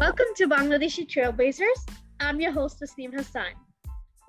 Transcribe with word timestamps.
Welcome 0.00 0.32
to 0.36 0.48
Bangladeshi 0.48 1.06
Trailblazers. 1.06 1.86
I'm 2.20 2.40
your 2.40 2.52
host, 2.52 2.80
Tasneem 2.80 3.12
Hassan. 3.12 3.52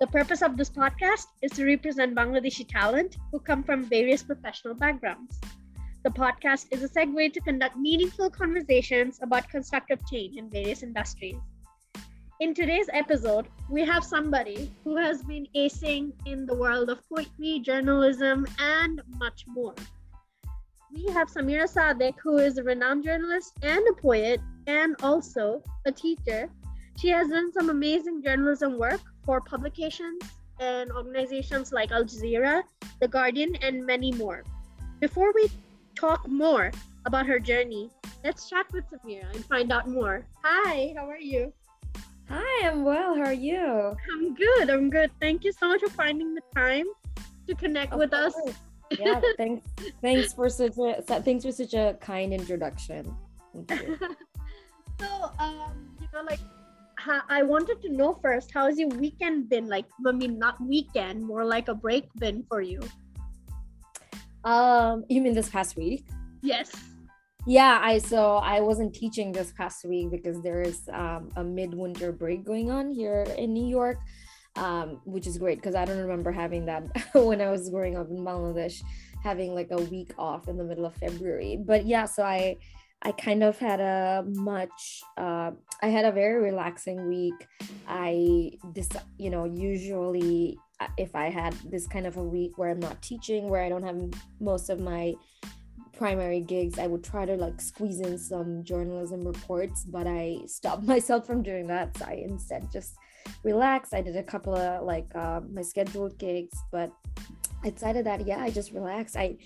The 0.00 0.06
purpose 0.06 0.42
of 0.42 0.58
this 0.58 0.68
podcast 0.68 1.28
is 1.40 1.50
to 1.52 1.64
represent 1.64 2.14
Bangladeshi 2.14 2.68
talent 2.68 3.16
who 3.30 3.40
come 3.40 3.62
from 3.62 3.86
various 3.86 4.22
professional 4.22 4.74
backgrounds. 4.74 5.40
The 6.04 6.10
podcast 6.10 6.66
is 6.72 6.82
a 6.82 6.88
segue 6.90 7.32
to 7.32 7.40
conduct 7.40 7.78
meaningful 7.78 8.28
conversations 8.28 9.18
about 9.22 9.48
constructive 9.48 9.98
change 10.10 10.36
in 10.36 10.50
various 10.50 10.82
industries. 10.82 11.36
In 12.40 12.52
today's 12.52 12.90
episode, 12.92 13.46
we 13.70 13.80
have 13.86 14.04
somebody 14.04 14.70
who 14.84 14.98
has 14.98 15.22
been 15.22 15.46
acing 15.56 16.12
in 16.26 16.44
the 16.44 16.54
world 16.54 16.90
of 16.90 17.00
poetry, 17.08 17.60
journalism, 17.60 18.46
and 18.58 19.00
much 19.16 19.46
more. 19.46 19.74
We 20.92 21.06
have 21.14 21.28
Samira 21.28 21.66
Sadeque, 21.66 22.20
who 22.22 22.36
is 22.36 22.58
a 22.58 22.62
renowned 22.62 23.04
journalist 23.04 23.54
and 23.62 23.82
a 23.88 23.94
poet, 23.94 24.38
and 24.66 24.96
also 25.02 25.62
a 25.86 25.92
teacher. 25.92 26.48
She 26.98 27.08
has 27.08 27.28
done 27.28 27.52
some 27.52 27.70
amazing 27.70 28.22
journalism 28.22 28.78
work 28.78 29.00
for 29.24 29.40
publications 29.40 30.22
and 30.60 30.92
organizations 30.92 31.72
like 31.72 31.90
Al 31.90 32.04
Jazeera, 32.04 32.62
The 33.00 33.08
Guardian, 33.08 33.56
and 33.56 33.84
many 33.84 34.12
more. 34.12 34.44
Before 35.00 35.32
we 35.34 35.50
talk 35.94 36.28
more 36.28 36.70
about 37.04 37.26
her 37.26 37.38
journey, 37.38 37.90
let's 38.24 38.48
chat 38.48 38.66
with 38.72 38.84
Samira 38.90 39.34
and 39.34 39.44
find 39.44 39.72
out 39.72 39.88
more. 39.88 40.24
Hi, 40.42 40.94
how 40.96 41.08
are 41.08 41.18
you? 41.18 41.52
Hi, 42.28 42.68
I'm 42.68 42.84
well. 42.84 43.16
How 43.16 43.24
are 43.24 43.32
you? 43.32 43.96
I'm 44.12 44.34
good. 44.34 44.70
I'm 44.70 44.90
good. 44.90 45.10
Thank 45.20 45.44
you 45.44 45.52
so 45.52 45.68
much 45.68 45.80
for 45.80 45.90
finding 45.90 46.34
the 46.34 46.42
time 46.54 46.86
to 47.48 47.54
connect 47.54 47.92
Of 47.92 47.98
with 47.98 48.12
us. 48.12 48.34
Yeah, 48.98 49.20
thanks. 49.36 49.66
Thanks 50.02 50.32
for 50.34 50.48
such 50.48 50.76
a 50.78 51.02
thanks 51.02 51.44
for 51.44 51.52
such 51.52 51.74
a 51.74 51.96
kind 52.00 52.32
introduction. 52.32 53.16
So, 55.02 55.32
um, 55.40 55.90
you 56.00 56.06
know, 56.14 56.22
like, 56.22 56.38
I 57.28 57.42
wanted 57.42 57.82
to 57.82 57.88
know 57.88 58.14
first, 58.22 58.52
how's 58.54 58.78
your 58.78 58.88
weekend 58.90 59.48
been? 59.48 59.66
Like, 59.66 59.86
I 60.06 60.12
mean, 60.12 60.38
not 60.38 60.60
weekend, 60.60 61.24
more 61.24 61.44
like 61.44 61.66
a 61.66 61.74
break 61.74 62.06
been 62.14 62.44
for 62.48 62.60
you. 62.60 62.80
Um, 64.44 65.04
you 65.08 65.20
mean 65.20 65.34
this 65.34 65.48
past 65.48 65.76
week? 65.76 66.06
Yes. 66.42 66.70
Yeah, 67.44 67.80
I 67.82 67.98
so 67.98 68.36
I 68.36 68.60
wasn't 68.60 68.94
teaching 68.94 69.32
this 69.32 69.52
past 69.52 69.84
week 69.84 70.12
because 70.12 70.40
there 70.42 70.60
is 70.60 70.88
um, 70.92 71.30
a 71.34 71.42
midwinter 71.42 72.12
break 72.12 72.44
going 72.44 72.70
on 72.70 72.92
here 72.92 73.26
in 73.36 73.52
New 73.52 73.66
York, 73.66 73.98
um, 74.54 75.00
which 75.04 75.26
is 75.26 75.38
great 75.38 75.58
because 75.58 75.74
I 75.74 75.84
don't 75.84 75.98
remember 75.98 76.30
having 76.30 76.66
that 76.66 76.84
when 77.14 77.40
I 77.40 77.50
was 77.50 77.68
growing 77.68 77.96
up 77.96 78.10
in 78.10 78.18
Bangladesh, 78.18 78.80
having 79.24 79.56
like 79.56 79.72
a 79.72 79.82
week 79.82 80.12
off 80.18 80.46
in 80.46 80.56
the 80.56 80.62
middle 80.62 80.86
of 80.86 80.94
February. 80.94 81.58
But 81.60 81.84
yeah, 81.84 82.04
so 82.04 82.22
I 82.22 82.58
I 83.04 83.12
kind 83.12 83.42
of 83.42 83.58
had 83.58 83.80
a 83.80 84.24
much 84.26 85.02
uh, 85.16 85.50
I 85.82 85.88
had 85.88 86.04
a 86.04 86.12
very 86.12 86.40
relaxing 86.40 87.08
week. 87.08 87.48
I 87.88 88.52
this 88.74 88.88
you 89.18 89.30
know 89.30 89.44
usually 89.44 90.56
uh, 90.80 90.86
if 90.96 91.14
I 91.16 91.28
had 91.28 91.52
this 91.68 91.86
kind 91.86 92.06
of 92.06 92.16
a 92.16 92.22
week 92.22 92.58
where 92.58 92.70
I'm 92.70 92.80
not 92.80 93.02
teaching, 93.02 93.48
where 93.48 93.62
I 93.62 93.68
don't 93.68 93.82
have 93.82 94.00
most 94.40 94.70
of 94.70 94.80
my 94.80 95.14
primary 95.92 96.40
gigs 96.40 96.78
i 96.78 96.86
would 96.86 97.04
try 97.04 97.24
to 97.24 97.36
like 97.36 97.60
squeeze 97.60 98.00
in 98.00 98.16
some 98.18 98.64
journalism 98.64 99.20
reports 99.20 99.84
but 99.84 100.06
i 100.06 100.38
stopped 100.46 100.82
myself 100.94 101.26
from 101.26 101.42
doing 101.42 101.66
that. 101.66 101.96
So 101.96 102.06
i 102.06 102.14
instead 102.26 102.72
just 102.72 102.96
relaxed. 103.44 103.94
I 103.94 104.02
did 104.02 104.16
a 104.16 104.22
couple 104.22 104.54
of 104.56 104.84
like 104.84 105.06
uh, 105.14 105.40
my 105.52 105.62
scheduled 105.62 106.18
gigs 106.18 106.58
but 106.72 106.90
i 107.62 107.70
decided 107.70 108.06
that 108.06 108.26
yeah 108.26 108.40
i 108.40 108.50
just 108.50 108.72
relaxed. 108.72 109.16
I 109.16 109.36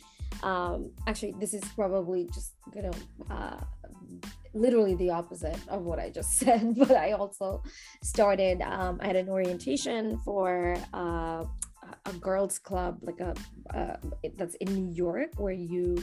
um 0.43 0.91
actually 1.07 1.35
this 1.41 1.55
is 1.55 1.65
probably 1.75 2.29
just 2.35 2.53
you 2.75 2.83
know 2.83 2.93
uh 3.31 3.59
literally 4.55 4.95
the 4.97 5.11
opposite 5.11 5.59
of 5.69 5.83
what 5.83 5.99
i 5.99 6.09
just 6.09 6.39
said 6.39 6.75
but 6.77 6.93
i 6.93 7.13
also 7.13 7.63
started 8.03 8.61
um 8.63 8.99
i 9.03 9.07
had 9.07 9.17
an 9.17 9.29
orientation 9.29 10.19
for 10.25 10.77
uh 10.95 11.45
a 12.07 12.13
girls 12.15 12.59
club 12.59 12.99
like 13.03 13.21
a 13.21 13.33
uh, 13.77 13.97
that's 14.37 14.57
in 14.57 14.75
new 14.75 14.93
york 14.93 15.31
where 15.37 15.53
you 15.53 15.97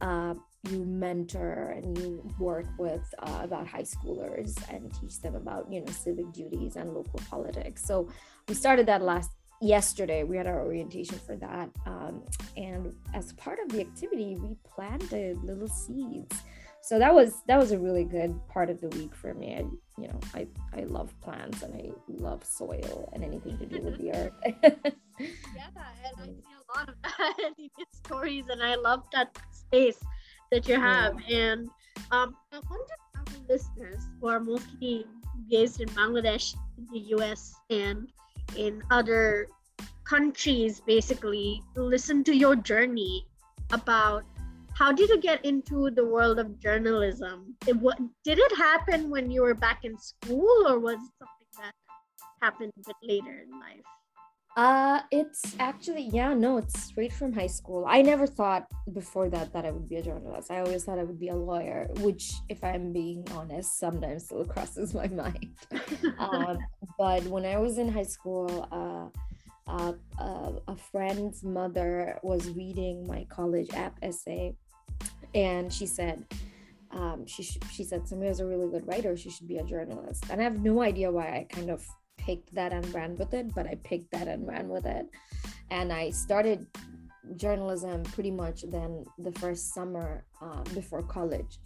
uh, 0.00 0.34
you 0.70 0.84
mentor 0.84 1.74
and 1.76 1.98
you 1.98 2.22
work 2.38 2.66
with 2.78 3.02
uh, 3.20 3.40
about 3.42 3.66
high 3.66 3.82
schoolers 3.82 4.56
and 4.72 4.92
teach 4.94 5.20
them 5.20 5.34
about 5.34 5.70
you 5.70 5.80
know 5.80 5.92
civic 5.92 6.32
duties 6.32 6.76
and 6.76 6.92
local 6.94 7.20
politics. 7.30 7.84
So 7.84 8.08
we 8.48 8.54
started 8.54 8.86
that 8.86 9.02
last 9.02 9.30
yesterday 9.64 10.24
we 10.24 10.36
had 10.36 10.46
our 10.46 10.60
orientation 10.60 11.18
for 11.26 11.36
that 11.36 11.70
um, 11.86 12.22
and 12.56 12.94
as 13.14 13.32
part 13.32 13.58
of 13.58 13.70
the 13.70 13.80
activity 13.80 14.36
we 14.36 14.56
planted 14.64 15.42
little 15.42 15.68
seeds. 15.68 16.36
So 16.82 16.98
that 16.98 17.14
was 17.14 17.42
that 17.46 17.58
was 17.58 17.72
a 17.72 17.78
really 17.78 18.04
good 18.04 18.38
part 18.48 18.68
of 18.68 18.80
the 18.80 18.88
week 18.88 19.14
for 19.14 19.32
me. 19.32 19.54
I, 19.54 19.64
you 19.96 20.08
know 20.08 20.20
i 20.34 20.46
i 20.76 20.82
love 20.82 21.14
plants 21.20 21.62
and 21.62 21.72
i 21.72 21.90
love 22.08 22.44
soil 22.44 23.08
and 23.12 23.22
anything 23.22 23.56
to 23.58 23.66
do 23.66 23.80
with 23.80 23.96
the 23.96 24.10
earth. 24.18 24.32
Yeah, 24.52 24.74
and 24.82 26.20
I 26.20 26.26
see 26.26 26.42
a 26.60 26.78
lot 26.78 26.88
of 26.88 26.94
that 27.02 27.34
in 27.38 27.70
your 27.78 27.86
stories, 28.04 28.44
and 28.50 28.62
I 28.62 28.74
love 28.74 29.04
that 29.12 29.38
space 29.50 29.98
that 30.50 30.68
you 30.68 30.78
have. 30.78 31.16
And 31.30 31.70
um, 32.10 32.36
I 32.52 32.60
wonder 32.68 32.94
how 33.14 33.22
the 33.24 33.52
listeners 33.52 34.02
who 34.20 34.28
are 34.28 34.40
mostly 34.40 35.06
based 35.48 35.80
in 35.80 35.88
Bangladesh, 35.90 36.54
in 36.76 36.86
the 36.92 36.98
US, 37.16 37.54
and 37.70 38.08
in 38.56 38.82
other 38.90 39.48
countries, 40.04 40.80
basically, 40.86 41.62
listen 41.76 42.24
to 42.24 42.36
your 42.36 42.56
journey 42.56 43.26
about 43.72 44.24
how 44.74 44.92
did 44.92 45.08
you 45.08 45.20
get 45.20 45.44
into 45.44 45.90
the 45.90 46.04
world 46.04 46.38
of 46.38 46.58
journalism? 46.58 47.56
It, 47.66 47.76
what, 47.76 47.98
did 48.24 48.38
it 48.38 48.56
happen 48.56 49.08
when 49.08 49.30
you 49.30 49.42
were 49.42 49.54
back 49.54 49.84
in 49.84 49.96
school, 49.98 50.66
or 50.66 50.78
was 50.78 50.96
it 50.96 51.12
something 51.18 51.50
that 51.58 51.72
happened 52.42 52.72
a 52.76 52.82
bit 52.86 52.96
later 53.02 53.46
in 53.46 53.50
life? 53.60 53.86
Uh, 54.56 55.00
it's 55.10 55.56
actually 55.58 56.08
yeah, 56.12 56.32
no, 56.32 56.58
it's 56.58 56.80
straight 56.80 57.12
from 57.12 57.32
high 57.32 57.48
school. 57.48 57.84
I 57.88 58.02
never 58.02 58.24
thought 58.24 58.68
before 58.92 59.28
that 59.30 59.52
that 59.52 59.64
I 59.66 59.72
would 59.72 59.88
be 59.88 59.96
a 59.96 60.02
journalist. 60.02 60.50
I 60.50 60.60
always 60.60 60.84
thought 60.84 60.98
I 60.98 61.02
would 61.02 61.18
be 61.18 61.28
a 61.28 61.34
lawyer, 61.36 61.88
which, 61.96 62.32
if 62.48 62.62
I'm 62.62 62.92
being 62.92 63.26
honest, 63.32 63.80
sometimes 63.80 64.26
still 64.26 64.44
crosses 64.44 64.94
my 64.94 65.08
mind. 65.22 65.56
um, 66.18 66.58
but 66.96 67.24
when 67.24 67.44
I 67.44 67.58
was 67.58 67.78
in 67.78 67.90
high 67.90 68.04
school, 68.04 68.68
uh, 68.70 69.08
uh, 69.68 69.94
uh, 70.20 70.52
a 70.68 70.76
friend's 70.76 71.42
mother 71.42 72.20
was 72.22 72.48
reading 72.50 73.04
my 73.08 73.26
college 73.28 73.70
app 73.74 73.98
essay, 74.02 74.54
and 75.34 75.72
she 75.72 75.86
said. 75.86 76.24
Um, 76.90 77.26
she 77.26 77.42
sh- 77.42 77.58
she 77.72 77.82
said 77.82 78.02
Samira's 78.02 78.38
a 78.38 78.46
really 78.46 78.68
good 78.68 78.86
writer. 78.86 79.16
She 79.16 79.28
should 79.28 79.48
be 79.48 79.56
a 79.56 79.64
journalist, 79.64 80.26
and 80.30 80.40
I 80.40 80.44
have 80.44 80.62
no 80.62 80.80
idea 80.80 81.10
why 81.10 81.24
I 81.24 81.46
kind 81.50 81.68
of 81.68 81.84
picked 82.24 82.54
that 82.54 82.72
and 82.72 82.94
ran 82.94 83.16
with 83.16 83.34
it, 83.34 83.54
but 83.54 83.66
I 83.66 83.76
picked 83.84 84.10
that 84.12 84.28
and 84.28 84.46
ran 84.46 84.68
with 84.68 84.86
it. 84.86 85.06
And 85.70 85.92
I 85.92 86.10
started 86.10 86.66
journalism 87.36 88.02
pretty 88.04 88.30
much 88.30 88.62
then 88.68 89.04
the 89.18 89.32
first 89.32 89.74
summer 89.74 90.24
uh, 90.40 90.62
before 90.74 91.02
college. 91.02 91.58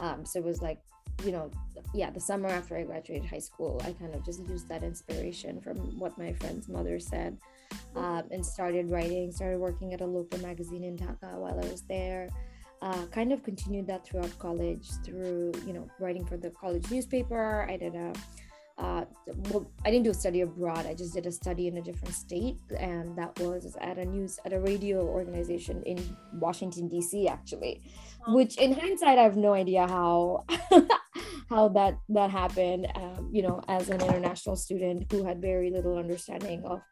Um, 0.00 0.24
so 0.24 0.38
it 0.38 0.44
was 0.44 0.62
like, 0.62 0.78
you 1.24 1.32
know, 1.32 1.50
yeah, 1.94 2.10
the 2.10 2.20
summer 2.20 2.48
after 2.48 2.76
I 2.76 2.82
graduated 2.82 3.28
high 3.28 3.38
school, 3.38 3.80
I 3.84 3.92
kind 3.92 4.14
of 4.14 4.24
just 4.24 4.46
used 4.46 4.68
that 4.68 4.82
inspiration 4.82 5.60
from 5.60 5.76
what 5.98 6.18
my 6.18 6.32
friend's 6.34 6.68
mother 6.68 6.98
said 7.00 7.38
um, 7.94 8.24
and 8.30 8.44
started 8.44 8.90
writing, 8.90 9.32
started 9.32 9.58
working 9.58 9.94
at 9.94 10.00
a 10.00 10.06
local 10.06 10.38
magazine 10.40 10.84
in 10.84 10.96
Dhaka 10.96 11.32
while 11.38 11.58
I 11.62 11.68
was 11.68 11.82
there. 11.82 12.28
Uh, 12.82 13.06
kind 13.06 13.32
of 13.32 13.42
continued 13.42 13.86
that 13.86 14.04
throughout 14.06 14.38
college 14.38 14.90
through, 15.02 15.52
you 15.66 15.72
know, 15.72 15.88
writing 15.98 16.26
for 16.26 16.36
the 16.36 16.50
college 16.50 16.90
newspaper. 16.90 17.66
I 17.70 17.78
did 17.78 17.94
a 17.94 18.12
uh, 18.78 19.06
well, 19.50 19.70
I 19.86 19.90
didn't 19.90 20.04
do 20.04 20.10
a 20.10 20.14
study 20.14 20.42
abroad. 20.42 20.84
I 20.84 20.92
just 20.92 21.14
did 21.14 21.24
a 21.24 21.32
study 21.32 21.66
in 21.66 21.78
a 21.78 21.82
different 21.82 22.14
state, 22.14 22.58
and 22.78 23.16
that 23.16 23.38
was 23.40 23.74
at 23.80 23.96
a 23.96 24.04
news 24.04 24.38
at 24.44 24.52
a 24.52 24.60
radio 24.60 25.00
organization 25.00 25.82
in 25.84 25.98
Washington 26.34 26.86
D.C. 26.86 27.26
Actually, 27.26 27.80
which 28.28 28.58
in 28.58 28.72
hindsight, 28.72 29.18
I 29.18 29.22
have 29.22 29.36
no 29.36 29.54
idea 29.54 29.86
how 29.86 30.44
how 31.48 31.68
that 31.68 31.98
that 32.10 32.30
happened. 32.30 32.86
Um, 32.94 33.30
you 33.32 33.40
know, 33.40 33.62
as 33.68 33.88
an 33.88 34.02
international 34.02 34.56
student 34.56 35.10
who 35.10 35.24
had 35.24 35.40
very 35.40 35.70
little 35.70 35.96
understanding 35.96 36.62
of 36.66 36.82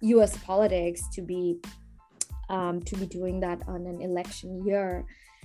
U.S. 0.00 0.36
politics, 0.38 1.02
to 1.12 1.22
be 1.22 1.60
um, 2.48 2.82
to 2.82 2.96
be 2.96 3.06
doing 3.06 3.38
that 3.40 3.62
on 3.68 3.86
an 3.86 4.00
election 4.02 4.66
year. 4.66 5.04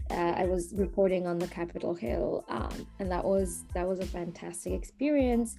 Uh, 0.09 0.33
I 0.35 0.45
was 0.45 0.73
reporting 0.75 1.27
on 1.27 1.39
the 1.39 1.47
Capitol 1.47 1.93
Hill, 1.93 2.43
um, 2.49 2.87
and 2.99 3.11
that 3.11 3.23
was 3.23 3.63
that 3.75 3.87
was 3.87 3.99
a 3.99 4.05
fantastic 4.05 4.73
experience 4.73 5.55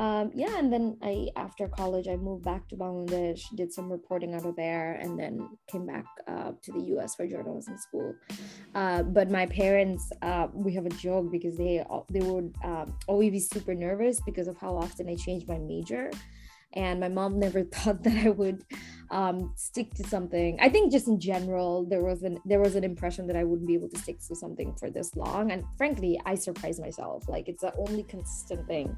um, 0.00 0.30
yeah 0.34 0.58
and 0.58 0.72
then 0.72 0.96
i 1.02 1.28
after 1.36 1.68
college 1.68 2.06
i 2.08 2.16
moved 2.16 2.44
back 2.44 2.66
to 2.68 2.76
bangladesh 2.76 3.42
did 3.56 3.72
some 3.72 3.90
reporting 3.90 4.34
out 4.34 4.46
of 4.46 4.54
there 4.56 4.94
and 5.02 5.18
then 5.18 5.48
came 5.70 5.86
back 5.86 6.06
uh, 6.26 6.52
to 6.62 6.72
the 6.72 6.80
us 7.02 7.14
for 7.14 7.26
journalism 7.26 7.76
school. 7.76 8.14
Uh, 8.74 9.02
but 9.02 9.30
my 9.30 9.46
parents 9.46 10.10
uh, 10.22 10.46
we 10.52 10.72
have 10.74 10.86
a 10.86 10.90
joke 10.90 11.30
because 11.30 11.56
they 11.56 11.84
they 12.10 12.20
would 12.20 12.54
um, 12.64 12.96
always 13.06 13.30
be 13.32 13.40
super 13.40 13.74
nervous 13.74 14.20
because 14.24 14.48
of 14.48 14.56
how 14.58 14.76
often 14.76 15.08
i 15.08 15.14
changed 15.14 15.48
my 15.48 15.58
major. 15.58 16.10
And 16.74 17.00
my 17.00 17.08
mom 17.08 17.38
never 17.38 17.62
thought 17.74 18.02
that 18.04 18.26
i 18.26 18.30
would 18.30 18.64
um, 19.10 19.52
stick 19.56 19.94
to 19.94 20.04
something. 20.04 20.58
I 20.60 20.68
think 20.68 20.92
just 20.92 21.08
in 21.08 21.18
general 21.20 21.84
there 21.84 22.02
was 22.02 22.22
an 22.22 22.38
there 22.44 22.60
was 22.60 22.74
an 22.74 22.84
impression 22.84 23.26
that 23.28 23.36
i 23.36 23.44
wouldn't 23.44 23.66
be 23.66 23.74
able 23.74 23.88
to 23.88 23.98
stick 23.98 24.18
to 24.28 24.34
something 24.34 24.74
for 24.74 24.90
this 24.90 25.16
long. 25.16 25.52
And 25.52 25.64
frankly 25.76 26.20
i 26.26 26.34
surprised 26.34 26.80
myself. 26.80 27.28
Like 27.28 27.48
it's 27.48 27.62
the 27.62 27.74
only 27.76 28.02
consistent 28.04 28.66
thing 28.66 28.96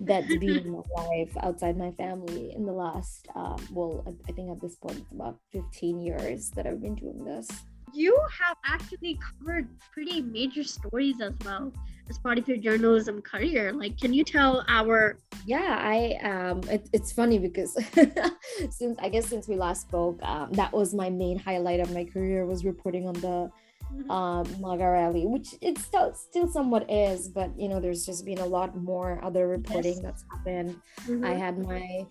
that's 0.00 0.36
been 0.36 0.58
in 0.58 0.70
my 0.70 0.82
life 0.96 1.36
outside 1.42 1.76
my 1.76 1.90
family 1.92 2.52
in 2.54 2.64
the 2.64 2.72
last 2.72 3.26
um, 3.34 3.56
well 3.72 4.04
i 4.28 4.32
think 4.32 4.50
at 4.50 4.60
this 4.60 4.76
point 4.76 4.98
it's 4.98 5.12
about 5.12 5.38
15 5.52 6.00
years 6.00 6.50
that 6.50 6.66
i've 6.66 6.80
been 6.80 6.94
doing 6.94 7.24
this 7.24 7.48
you 7.94 8.18
have 8.40 8.56
actually 8.64 9.18
covered 9.18 9.68
pretty 9.92 10.22
major 10.22 10.64
stories 10.64 11.20
as 11.20 11.32
well 11.44 11.72
as 12.08 12.18
part 12.18 12.38
of 12.38 12.48
your 12.48 12.56
journalism 12.56 13.20
career 13.20 13.72
like 13.72 13.98
can 13.98 14.12
you 14.12 14.24
tell 14.24 14.64
our 14.68 15.18
yeah 15.46 15.78
i 15.80 16.18
um 16.22 16.60
it, 16.68 16.88
it's 16.92 17.12
funny 17.12 17.38
because 17.38 17.76
since 18.70 18.98
i 19.00 19.08
guess 19.08 19.26
since 19.26 19.48
we 19.48 19.56
last 19.56 19.82
spoke 19.82 20.18
um, 20.22 20.50
that 20.52 20.72
was 20.72 20.94
my 20.94 21.10
main 21.10 21.38
highlight 21.38 21.80
of 21.80 21.92
my 21.92 22.04
career 22.04 22.46
was 22.46 22.64
reporting 22.64 23.06
on 23.06 23.14
the 23.14 23.50
mm-hmm. 23.92 24.10
um 24.10 24.46
MAGA 24.60 24.88
rally 24.88 25.26
which 25.26 25.54
it 25.60 25.78
still 25.78 26.14
still 26.14 26.48
somewhat 26.48 26.90
is 26.90 27.28
but 27.28 27.50
you 27.58 27.68
know 27.68 27.80
there's 27.80 28.06
just 28.06 28.24
been 28.24 28.38
a 28.38 28.46
lot 28.46 28.76
more 28.76 29.20
other 29.22 29.46
reporting 29.48 29.94
yes. 29.94 30.02
that's 30.02 30.24
happened 30.30 30.76
mm-hmm. 31.02 31.24
i 31.24 31.34
had 31.34 31.58
my 31.58 32.06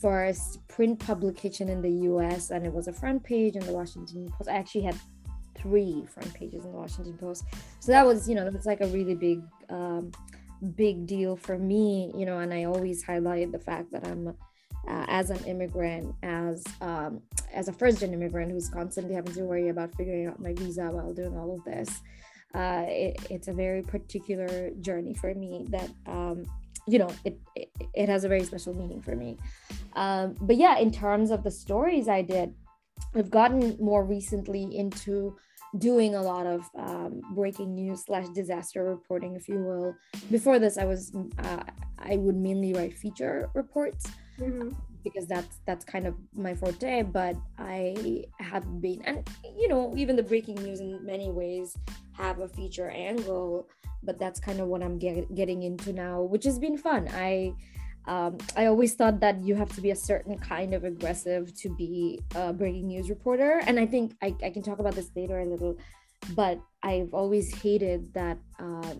first 0.00 0.66
print 0.68 0.98
publication 0.98 1.68
in 1.68 1.82
the 1.82 1.90
us 1.90 2.50
and 2.50 2.64
it 2.64 2.72
was 2.72 2.88
a 2.88 2.92
front 2.92 3.22
page 3.22 3.56
in 3.56 3.64
the 3.66 3.72
washington 3.72 4.28
post 4.30 4.48
i 4.48 4.54
actually 4.54 4.82
had 4.82 4.96
three 5.60 6.04
front 6.12 6.32
pages 6.34 6.64
in 6.64 6.72
the 6.72 6.78
Washington 6.78 7.16
Post. 7.18 7.44
So 7.80 7.92
that 7.92 8.06
was, 8.06 8.28
you 8.28 8.34
know, 8.34 8.44
that 8.44 8.52
was 8.52 8.66
like 8.66 8.80
a 8.80 8.86
really 8.88 9.14
big, 9.14 9.42
um, 9.68 10.12
big 10.74 11.06
deal 11.06 11.36
for 11.36 11.58
me, 11.58 12.12
you 12.16 12.26
know, 12.26 12.38
and 12.38 12.52
I 12.52 12.64
always 12.64 13.02
highlight 13.02 13.52
the 13.52 13.58
fact 13.58 13.92
that 13.92 14.06
I'm, 14.06 14.28
uh, 14.28 15.04
as 15.08 15.30
an 15.30 15.44
immigrant, 15.44 16.14
as 16.22 16.64
um, 16.80 17.20
as 17.52 17.68
a 17.68 17.72
first 17.72 18.00
gen 18.00 18.14
immigrant 18.14 18.50
who's 18.50 18.68
constantly 18.68 19.14
having 19.14 19.34
to 19.34 19.42
worry 19.42 19.68
about 19.68 19.94
figuring 19.94 20.26
out 20.26 20.40
my 20.40 20.54
visa 20.54 20.84
while 20.84 21.12
doing 21.12 21.36
all 21.36 21.54
of 21.54 21.64
this. 21.64 22.00
Uh, 22.54 22.84
it, 22.88 23.16
it's 23.30 23.48
a 23.48 23.52
very 23.52 23.82
particular 23.82 24.70
journey 24.80 25.14
for 25.14 25.34
me 25.34 25.66
that 25.68 25.88
um, 26.06 26.44
you 26.86 26.98
know 26.98 27.10
it, 27.24 27.38
it, 27.54 27.70
it 27.94 28.08
has 28.08 28.24
a 28.24 28.28
very 28.28 28.44
special 28.44 28.74
meaning 28.74 29.00
for 29.00 29.14
me 29.14 29.36
um, 29.94 30.34
but 30.40 30.56
yeah 30.56 30.78
in 30.78 30.90
terms 30.90 31.30
of 31.30 31.44
the 31.44 31.50
stories 31.50 32.08
i 32.08 32.22
did 32.22 32.52
i've 33.14 33.30
gotten 33.30 33.76
more 33.80 34.04
recently 34.04 34.76
into 34.76 35.36
doing 35.78 36.14
a 36.14 36.22
lot 36.22 36.46
of 36.46 36.68
um, 36.76 37.20
breaking 37.34 37.74
news 37.74 38.04
slash 38.04 38.28
disaster 38.28 38.84
reporting, 38.84 39.36
if 39.36 39.48
you 39.48 39.58
will. 39.58 39.94
Before 40.30 40.58
this, 40.58 40.78
I 40.78 40.84
was 40.84 41.12
uh, 41.38 41.62
I 41.98 42.16
would 42.16 42.36
mainly 42.36 42.72
write 42.72 42.96
feature 42.96 43.50
reports 43.54 44.06
mm-hmm. 44.38 44.70
because 45.04 45.26
that's 45.26 45.58
that's 45.66 45.84
kind 45.84 46.06
of 46.06 46.14
my 46.34 46.54
forte. 46.54 47.02
But 47.02 47.36
I 47.58 48.24
have 48.40 48.80
been, 48.80 49.02
and 49.04 49.28
you 49.56 49.68
know, 49.68 49.94
even 49.96 50.16
the 50.16 50.22
breaking 50.22 50.56
news 50.56 50.80
in 50.80 51.04
many 51.04 51.30
ways 51.30 51.76
have 52.12 52.40
a 52.40 52.48
feature 52.48 52.90
angle. 52.90 53.68
But 54.02 54.18
that's 54.18 54.40
kind 54.40 54.60
of 54.60 54.68
what 54.68 54.82
I'm 54.82 54.98
get, 54.98 55.34
getting 55.34 55.62
into 55.62 55.92
now, 55.92 56.22
which 56.22 56.44
has 56.44 56.58
been 56.58 56.78
fun. 56.78 57.06
I 57.12 57.52
um, 58.06 58.38
I 58.56 58.66
always 58.66 58.94
thought 58.94 59.20
that 59.20 59.42
you 59.44 59.54
have 59.54 59.72
to 59.74 59.80
be 59.80 59.90
a 59.90 59.96
certain 59.96 60.38
kind 60.38 60.74
of 60.74 60.84
aggressive 60.84 61.54
to 61.58 61.68
be 61.68 62.20
a 62.34 62.52
breaking 62.52 62.88
news 62.88 63.10
reporter. 63.10 63.60
And 63.66 63.78
I 63.78 63.86
think 63.86 64.16
I, 64.22 64.34
I 64.42 64.50
can 64.50 64.62
talk 64.62 64.78
about 64.78 64.94
this 64.94 65.10
later 65.14 65.38
a 65.40 65.44
little, 65.44 65.76
but 66.34 66.60
I've 66.82 67.12
always 67.12 67.54
hated 67.54 68.12
that 68.14 68.38
uh, 68.58 68.94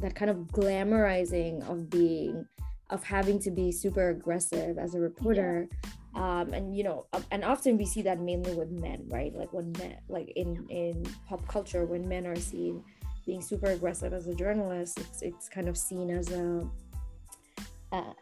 that 0.00 0.14
kind 0.14 0.30
of 0.30 0.36
glamorizing 0.52 1.68
of 1.68 1.90
being 1.90 2.46
of 2.90 3.04
having 3.04 3.38
to 3.40 3.50
be 3.50 3.70
super 3.70 4.10
aggressive 4.10 4.78
as 4.78 4.94
a 4.94 5.00
reporter. 5.00 5.68
Yeah. 5.70 5.90
Um, 6.14 6.52
and 6.54 6.76
you 6.76 6.84
know, 6.84 7.06
and 7.30 7.44
often 7.44 7.76
we 7.76 7.84
see 7.84 8.02
that 8.02 8.18
mainly 8.18 8.54
with 8.54 8.70
men, 8.70 9.04
right? 9.08 9.34
Like 9.34 9.52
when 9.52 9.72
men, 9.72 9.98
like 10.08 10.32
in 10.36 10.66
in 10.70 11.04
pop 11.28 11.46
culture, 11.46 11.84
when 11.84 12.08
men 12.08 12.26
are 12.26 12.36
seen 12.36 12.82
being 13.26 13.42
super 13.42 13.66
aggressive 13.66 14.14
as 14.14 14.26
a 14.26 14.34
journalist, 14.34 14.98
it's 14.98 15.22
it's 15.22 15.48
kind 15.48 15.68
of 15.68 15.76
seen 15.76 16.10
as 16.10 16.32
a 16.32 16.66
uh, 17.92 18.12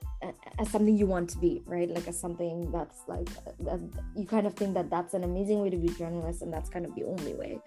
as 0.58 0.70
something 0.70 0.96
you 0.96 1.06
want 1.06 1.30
to 1.30 1.38
be 1.38 1.62
right? 1.66 1.88
Like 1.88 2.06
as 2.08 2.18
something 2.18 2.70
that's 2.70 3.00
like 3.06 3.28
you 4.14 4.26
kind 4.26 4.46
of 4.46 4.54
think 4.54 4.74
that 4.74 4.90
that's 4.90 5.14
an 5.14 5.24
amazing 5.24 5.60
way 5.60 5.70
to 5.70 5.76
be 5.76 5.88
a 5.88 5.94
journalist 5.94 6.42
and 6.42 6.52
that's 6.52 6.68
kind 6.68 6.86
of 6.86 6.94
the 6.94 7.04
only 7.04 7.34
way. 7.34 7.60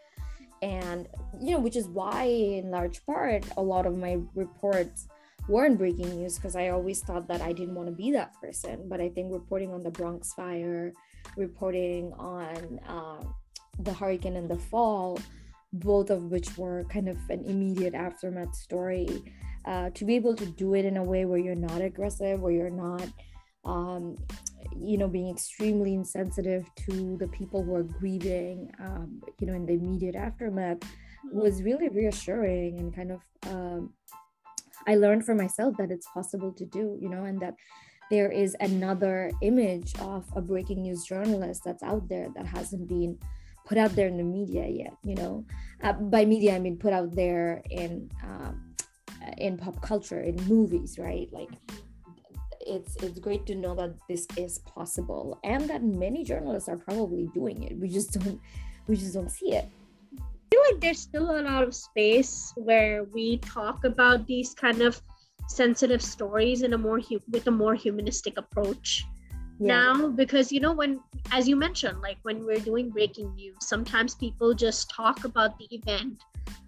And 0.62 1.08
you 1.40 1.52
know 1.52 1.60
which 1.60 1.76
is 1.76 1.88
why 1.88 2.24
in 2.24 2.72
large 2.72 3.06
part 3.06 3.46
a 3.58 3.62
lot 3.62 3.86
of 3.86 3.98
my 3.98 4.20
reports 4.36 5.08
weren't 5.48 5.78
breaking 5.80 6.10
news 6.16 6.36
because 6.36 6.56
i 6.56 6.68
always 6.68 7.02
thought 7.02 7.28
that 7.28 7.42
i 7.42 7.52
didn't 7.52 7.74
want 7.74 7.88
to 7.88 7.96
be 7.96 8.12
that 8.12 8.34
person. 8.42 8.88
But 8.88 9.02
i 9.02 9.10
think 9.10 9.32
reporting 9.32 9.74
on 9.74 9.84
the 9.84 9.92
bronx 9.92 10.34
fire 10.34 10.94
reporting 11.38 12.14
on 12.14 12.80
uh, 12.88 13.24
the 13.80 13.94
hurricane 13.94 14.36
in 14.36 14.48
the 14.48 14.58
fall 14.58 15.20
both 15.74 16.10
of 16.10 16.24
which 16.32 16.58
were 16.58 16.84
kind 16.86 17.08
of 17.08 17.18
an 17.30 17.46
immediate 17.46 17.94
aftermath 17.94 18.56
story 18.56 19.24
uh, 19.66 19.90
to 19.92 20.06
be 20.06 20.16
able 20.16 20.36
to 20.36 20.46
do 20.46 20.74
it 20.74 20.86
in 20.86 20.98
a 20.98 21.04
way 21.04 21.26
where 21.26 21.40
you're 21.40 21.56
not 21.56 21.82
aggressive, 21.82 22.40
where 22.40 22.52
you're 22.52 22.70
not, 22.70 23.08
um, 23.66 24.16
you 24.76 24.98
know, 24.98 25.08
being 25.08 25.30
extremely 25.30 25.94
insensitive 25.94 26.66
to 26.76 27.18
the 27.18 27.28
people 27.28 27.64
who 27.64 27.76
are 27.76 27.84
grieving, 27.84 28.72
um, 28.80 29.22
you 29.40 29.48
know, 29.48 29.54
in 29.54 29.66
the 29.66 29.74
immediate 29.74 30.16
aftermath 30.16 30.80
was 31.32 31.62
really 31.64 31.90
reassuring 31.90 32.80
and 32.80 32.96
kind 32.96 33.12
of, 33.12 33.22
um, 33.48 33.94
I 34.88 34.96
learned 34.96 35.26
for 35.26 35.36
myself 35.36 35.76
that 35.78 35.92
it's 35.92 36.08
possible 36.14 36.52
to 36.54 36.66
do, 36.66 36.98
you 37.00 37.10
know, 37.10 37.26
and 37.26 37.40
that 37.42 37.56
there 38.10 38.32
is 38.32 38.56
another 38.60 39.32
image 39.42 39.94
of 40.00 40.26
a 40.36 40.42
breaking 40.42 40.82
news 40.82 41.04
journalist 41.04 41.64
that's 41.64 41.84
out 41.84 42.08
there 42.10 42.28
that 42.36 42.46
hasn't 42.46 42.88
been 42.88 43.18
put 43.66 43.78
out 43.78 43.96
there 43.96 44.08
in 44.08 44.18
the 44.18 44.24
media 44.24 44.68
yet 44.68 44.94
you 45.04 45.16
know? 45.16 45.46
Uh, 45.84 45.94
by 45.94 46.26
media 46.26 46.56
i 46.56 46.60
mean 46.60 46.76
put 46.76 46.92
out 46.92 47.16
there 47.16 47.62
in 47.70 48.10
um, 48.24 48.69
in 49.38 49.58
pop 49.58 49.82
culture 49.82 50.22
in 50.22 50.36
movies 50.48 50.98
right? 51.00 51.30
Like 51.32 51.50
it's 52.62 52.96
it's 52.98 53.20
great 53.20 53.46
to 53.48 53.56
know 53.56 53.76
that 53.76 53.96
this 54.08 54.28
is 54.38 54.60
possible 54.60 55.40
and 55.44 55.70
that 55.70 55.84
many 55.84 56.24
journalists 56.24 56.70
are 56.70 56.78
probably 56.78 57.30
doing 57.34 57.64
it. 57.64 57.78
We 57.78 57.90
just 57.90 58.14
don't 58.14 58.40
we 58.88 58.96
just 58.96 59.14
don't 59.14 59.32
see 59.32 59.54
it. 59.54 59.68
I 60.18 60.56
feel 60.56 60.62
like 60.72 60.82
there's 60.82 61.00
still 61.00 61.40
a 61.40 61.42
lot 61.42 61.64
of 61.64 61.76
space 61.76 62.54
where 62.56 63.04
we 63.04 63.38
talk 63.38 63.84
about 63.84 64.26
these 64.26 64.54
kind 64.54 64.82
of 64.82 65.02
sensitive 65.48 66.02
stories 66.02 66.62
in 66.62 66.74
a 66.74 66.78
more 66.78 67.00
hu- 67.00 67.22
with 67.30 67.48
a 67.48 67.52
more 67.52 67.74
humanistic 67.74 68.38
approach 68.38 69.04
yeah. 69.60 69.68
now 69.68 70.08
because 70.08 70.52
you 70.52 70.60
know 70.60 70.74
when 70.74 71.00
as 71.32 71.48
you 71.48 71.56
mentioned 71.56 72.00
like 72.02 72.18
when 72.22 72.46
we're 72.46 72.60
doing 72.60 72.90
breaking 72.90 73.34
news 73.34 73.58
sometimes 73.62 74.14
people 74.14 74.54
just 74.54 74.90
talk 74.92 75.24
about 75.26 75.58
the 75.58 75.68
event 75.72 76.22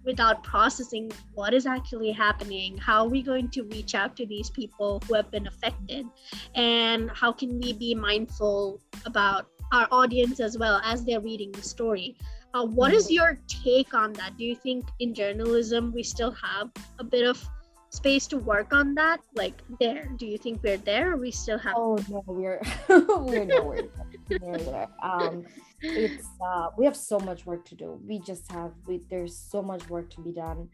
without 0.04 0.42
processing 0.42 1.10
what 1.34 1.54
is 1.54 1.66
actually 1.66 2.10
happening 2.10 2.76
how 2.78 3.04
are 3.04 3.08
we 3.08 3.22
going 3.22 3.48
to 3.48 3.62
reach 3.64 3.94
out 3.94 4.16
to 4.16 4.26
these 4.26 4.50
people 4.50 5.02
who 5.06 5.14
have 5.14 5.30
been 5.30 5.46
affected 5.46 6.06
and 6.54 7.10
how 7.10 7.32
can 7.32 7.60
we 7.60 7.72
be 7.72 7.94
mindful 7.94 8.80
about 9.06 9.46
our 9.72 9.88
audience 9.90 10.38
as 10.38 10.58
well 10.58 10.80
as 10.84 11.04
they're 11.04 11.20
reading 11.20 11.50
the 11.52 11.62
story? 11.62 12.16
Uh, 12.54 12.66
what 12.66 12.92
is 12.92 13.06
mm-hmm. 13.06 13.14
your 13.14 13.38
take 13.48 13.94
on 13.94 14.12
that? 14.12 14.36
Do 14.36 14.44
you 14.44 14.54
think 14.54 14.84
in 15.00 15.14
journalism 15.14 15.92
we 15.92 16.02
still 16.02 16.30
have 16.32 16.70
a 16.98 17.04
bit 17.04 17.26
of 17.26 17.42
space 17.88 18.26
to 18.28 18.36
work 18.36 18.72
on 18.74 18.94
that? 18.94 19.20
Like 19.34 19.62
there 19.80 20.10
do 20.16 20.26
you 20.26 20.36
think 20.36 20.62
we're 20.62 20.76
there 20.76 21.12
or 21.12 21.16
we 21.16 21.30
still 21.30 21.58
have 21.58 21.74
oh 21.76 21.98
no 22.08 22.22
we're 22.26 22.60
we're 22.88 23.44
nowhere. 23.44 23.88
Near 24.28 24.58
there 24.58 24.88
um 25.02 25.44
it's 25.82 26.28
uh 26.44 26.68
we 26.76 26.84
have 26.84 26.96
so 26.96 27.18
much 27.18 27.46
work 27.46 27.64
to 27.66 27.74
do. 27.74 28.00
We 28.06 28.18
just 28.20 28.50
have 28.52 28.72
we 28.86 29.02
there's 29.10 29.36
so 29.36 29.62
much 29.62 29.88
work 29.88 30.10
to 30.10 30.20
be 30.20 30.32
done. 30.32 30.68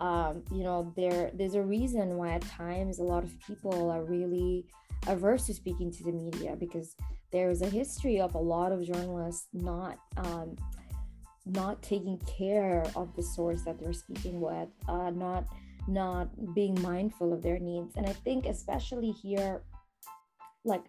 Um 0.00 0.42
you 0.52 0.62
know 0.62 0.92
there 0.96 1.30
there's 1.34 1.54
a 1.54 1.62
reason 1.62 2.16
why 2.16 2.32
at 2.32 2.42
times 2.42 2.98
a 2.98 3.02
lot 3.02 3.24
of 3.24 3.38
people 3.40 3.90
are 3.90 4.04
really 4.04 4.66
averse 5.08 5.46
to 5.46 5.54
speaking 5.54 5.90
to 5.90 6.04
the 6.04 6.12
media 6.12 6.56
because 6.58 6.94
there 7.32 7.50
is 7.50 7.62
a 7.62 7.68
history 7.68 8.20
of 8.20 8.34
a 8.34 8.38
lot 8.38 8.72
of 8.72 8.84
journalists 8.84 9.48
not 9.52 9.98
um 10.16 10.56
not 11.44 11.82
taking 11.82 12.18
care 12.18 12.84
of 12.94 13.14
the 13.16 13.22
source 13.22 13.62
that 13.62 13.78
they're 13.80 13.92
speaking 13.92 14.40
with 14.40 14.68
uh 14.88 15.10
not 15.10 15.44
not 15.88 16.28
being 16.54 16.80
mindful 16.80 17.32
of 17.32 17.42
their 17.42 17.58
needs. 17.58 17.96
And 17.96 18.06
i 18.06 18.12
think 18.12 18.46
especially 18.46 19.10
here 19.10 19.62
like 20.64 20.84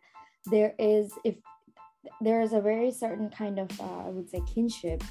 there 0.46 0.76
is 0.78 1.12
if 1.24 1.36
there 2.22 2.42
is 2.42 2.54
a 2.54 2.62
very 2.62 2.92
certain 2.92 3.30
kind 3.30 3.60
of 3.60 3.70
uh, 3.80 4.08
i 4.08 4.10
would 4.10 4.30
say 4.30 4.42
kinship 4.54 5.04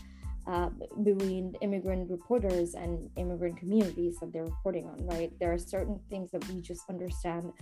uh, 0.46 0.70
between 1.04 1.54
immigrant 1.61 2.11
reporters 2.11 2.75
and 2.75 3.08
immigrant 3.16 3.56
communities 3.56 4.18
that 4.20 4.32
they're 4.32 4.44
reporting 4.44 4.87
on 4.87 5.06
right? 5.06 5.32
There 5.38 5.52
are 5.52 5.58
certain 5.58 6.00
things 6.11 6.32
that 6.32 6.46
we 6.49 6.61
just 6.61 6.82
understand 6.88 7.52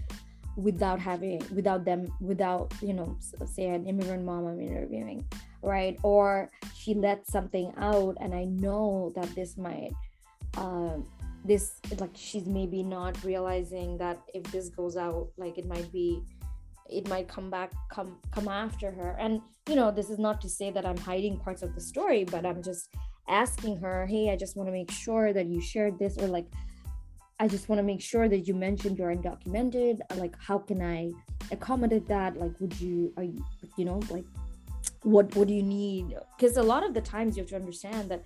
without 0.56 0.98
having 0.98 1.42
without 1.54 1.84
them 1.84 2.12
without 2.20 2.72
you 2.82 2.92
know 2.92 3.16
say 3.46 3.66
an 3.66 3.86
immigrant 3.86 4.24
mom 4.24 4.46
i'm 4.46 4.60
interviewing 4.60 5.24
right? 5.62 5.98
Or 6.02 6.50
she 6.74 6.94
let 6.94 7.26
something 7.26 7.72
out 7.76 8.16
and 8.20 8.34
i 8.34 8.44
know 8.44 9.12
that 9.14 9.32
this 9.34 9.56
might 9.56 9.92
um, 10.56 11.06
this 11.44 11.74
like 11.98 12.10
she's 12.14 12.46
maybe 12.46 12.82
not 12.82 13.22
realizing 13.22 13.96
that 13.98 14.20
if 14.34 14.42
this 14.50 14.70
goes 14.70 14.96
out 14.96 15.28
like 15.36 15.56
it 15.56 15.66
might 15.66 15.90
be 15.92 16.22
it 16.90 17.08
might 17.08 17.28
come 17.28 17.50
back 17.50 17.72
come 17.90 18.18
come 18.32 18.48
after 18.48 18.90
her. 18.90 19.16
And 19.18 19.40
you 19.68 19.76
know 19.76 19.90
this 19.90 20.10
is 20.10 20.18
not 20.18 20.40
to 20.40 20.48
say 20.48 20.70
that 20.70 20.84
i'm 20.84 20.96
hiding 20.96 21.38
parts 21.38 21.62
of 21.62 21.74
the 21.74 21.80
story 21.80 22.24
but 22.24 22.44
i'm 22.44 22.62
just 22.62 22.88
asking 23.28 23.76
her 23.76 24.06
hey 24.06 24.30
i 24.30 24.36
just 24.36 24.56
want 24.56 24.66
to 24.66 24.72
make 24.72 24.90
sure 24.90 25.32
that 25.32 25.46
you 25.46 25.60
shared 25.60 25.98
this 25.98 26.18
or 26.18 26.26
like 26.26 26.46
i 27.38 27.46
just 27.46 27.68
want 27.68 27.78
to 27.78 27.82
make 27.82 28.00
sure 28.00 28.28
that 28.28 28.48
you 28.48 28.54
mentioned 28.54 28.98
you're 28.98 29.14
undocumented. 29.14 29.98
Like 30.16 30.34
how 30.38 30.58
can 30.58 30.82
i 30.82 31.10
accommodate 31.52 32.06
that? 32.08 32.36
Like 32.36 32.58
would 32.60 32.78
you 32.80 33.12
are 33.16 33.22
you 33.22 33.44
you 33.76 33.84
know 33.84 34.00
like 34.10 34.24
what 35.02 35.34
what 35.36 35.48
do 35.48 35.54
you 35.54 35.62
need? 35.62 36.16
Because 36.36 36.56
a 36.56 36.62
lot 36.62 36.84
of 36.84 36.92
the 36.94 37.00
times 37.00 37.36
you 37.36 37.42
have 37.42 37.50
to 37.50 37.56
understand 37.56 38.10
that 38.10 38.22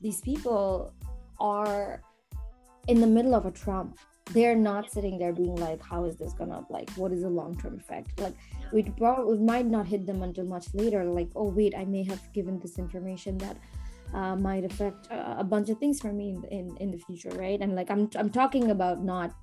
these 0.00 0.20
people 0.20 0.92
are 1.38 2.02
in 2.88 3.00
the 3.00 3.06
middle 3.06 3.34
of 3.34 3.46
a 3.46 3.50
trauma 3.50 3.94
they're 4.32 4.56
not 4.56 4.90
sitting 4.90 5.18
there 5.18 5.32
being 5.32 5.56
like 5.56 5.82
how 5.82 6.04
is 6.04 6.16
this 6.16 6.32
gonna 6.32 6.64
like 6.68 6.90
what 6.92 7.12
is 7.12 7.22
the 7.22 7.28
long-term 7.28 7.78
effect? 7.78 8.18
Like 8.20 8.34
we 8.72 8.82
probably 8.82 9.38
might 9.38 9.66
not 9.66 9.86
hit 9.86 10.06
them 10.06 10.22
until 10.22 10.44
much 10.44 10.66
later 10.74 11.04
like 11.04 11.28
oh 11.36 11.48
wait 11.48 11.74
i 11.76 11.84
may 11.84 12.02
have 12.02 12.20
given 12.32 12.58
this 12.58 12.78
information 12.78 13.38
that 13.38 13.56
uh, 14.14 14.36
might 14.36 14.64
affect 14.64 15.10
uh, 15.10 15.36
a 15.38 15.44
bunch 15.44 15.70
of 15.70 15.78
things 15.78 16.00
for 16.00 16.12
me 16.12 16.30
in, 16.30 16.44
in 16.44 16.76
in 16.78 16.90
the 16.90 16.98
future 16.98 17.30
right? 17.30 17.60
And 17.60 17.74
like 17.74 17.90
i'm 17.90 18.10
i'm 18.16 18.30
talking 18.30 18.70
about 18.70 19.02
not 19.02 19.34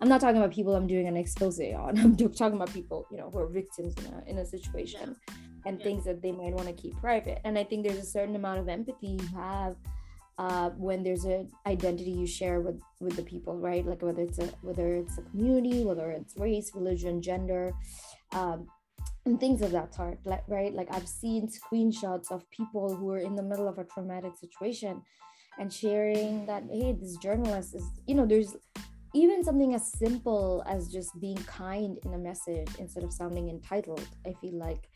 i'm 0.00 0.08
not 0.08 0.20
talking 0.20 0.38
about 0.38 0.52
people 0.52 0.74
i'm 0.74 0.86
doing 0.86 1.06
an 1.06 1.16
expose 1.16 1.60
on. 1.60 1.98
I'm 1.98 2.16
talking 2.16 2.56
about 2.56 2.72
people 2.72 3.06
you 3.10 3.18
know 3.18 3.30
who 3.30 3.38
are 3.38 3.48
victims 3.48 3.94
in 3.98 4.12
a, 4.12 4.30
in 4.30 4.38
a 4.38 4.46
situation 4.46 5.16
and 5.64 5.78
yeah. 5.78 5.84
things 5.84 6.04
that 6.04 6.22
they 6.22 6.32
might 6.32 6.52
want 6.54 6.68
to 6.68 6.74
keep 6.74 6.96
private. 7.00 7.40
And 7.44 7.58
i 7.58 7.64
think 7.64 7.86
there's 7.86 7.98
a 7.98 8.10
certain 8.16 8.36
amount 8.36 8.58
of 8.60 8.68
empathy 8.68 9.18
you 9.20 9.26
have 9.36 9.76
uh, 10.38 10.70
when 10.70 11.02
there's 11.02 11.24
an 11.24 11.50
identity 11.66 12.10
you 12.10 12.26
share 12.26 12.60
with 12.60 12.80
with 13.00 13.16
the 13.16 13.22
people 13.22 13.58
right? 13.58 13.86
Like 13.86 14.02
whether 14.02 14.22
it's 14.22 14.38
a 14.38 14.46
whether 14.62 14.94
it's 14.94 15.18
a 15.18 15.22
community 15.22 15.84
whether 15.84 16.10
it's 16.10 16.36
race 16.36 16.70
religion 16.74 17.22
gender 17.22 17.72
um, 18.32 18.66
and 19.24 19.40
things 19.40 19.62
of 19.62 19.72
that 19.72 19.94
sort 19.94 20.18
like, 20.24 20.44
right? 20.48 20.72
Like 20.74 20.88
i've 20.92 21.08
seen 21.08 21.48
screenshots 21.48 22.30
of 22.30 22.48
people 22.50 22.94
who 22.94 23.10
are 23.10 23.18
in 23.18 23.34
the 23.34 23.42
middle 23.42 23.68
of 23.68 23.78
a 23.78 23.84
traumatic 23.84 24.32
situation 24.36 25.02
and 25.58 25.72
sharing 25.72 26.46
that 26.46 26.64
hey 26.70 26.92
this 26.92 27.16
journalist 27.16 27.74
is 27.74 27.84
you 28.06 28.14
know 28.14 28.26
there's 28.26 28.56
even 29.14 29.42
something 29.42 29.74
as 29.74 29.90
simple 29.92 30.62
as 30.66 30.88
just 30.88 31.18
being 31.20 31.36
kind 31.44 31.98
in 32.04 32.14
a 32.14 32.18
message 32.18 32.68
instead 32.78 33.02
of 33.02 33.12
sounding 33.12 33.48
entitled 33.48 34.06
i 34.26 34.32
feel 34.40 34.58
like 34.58 34.88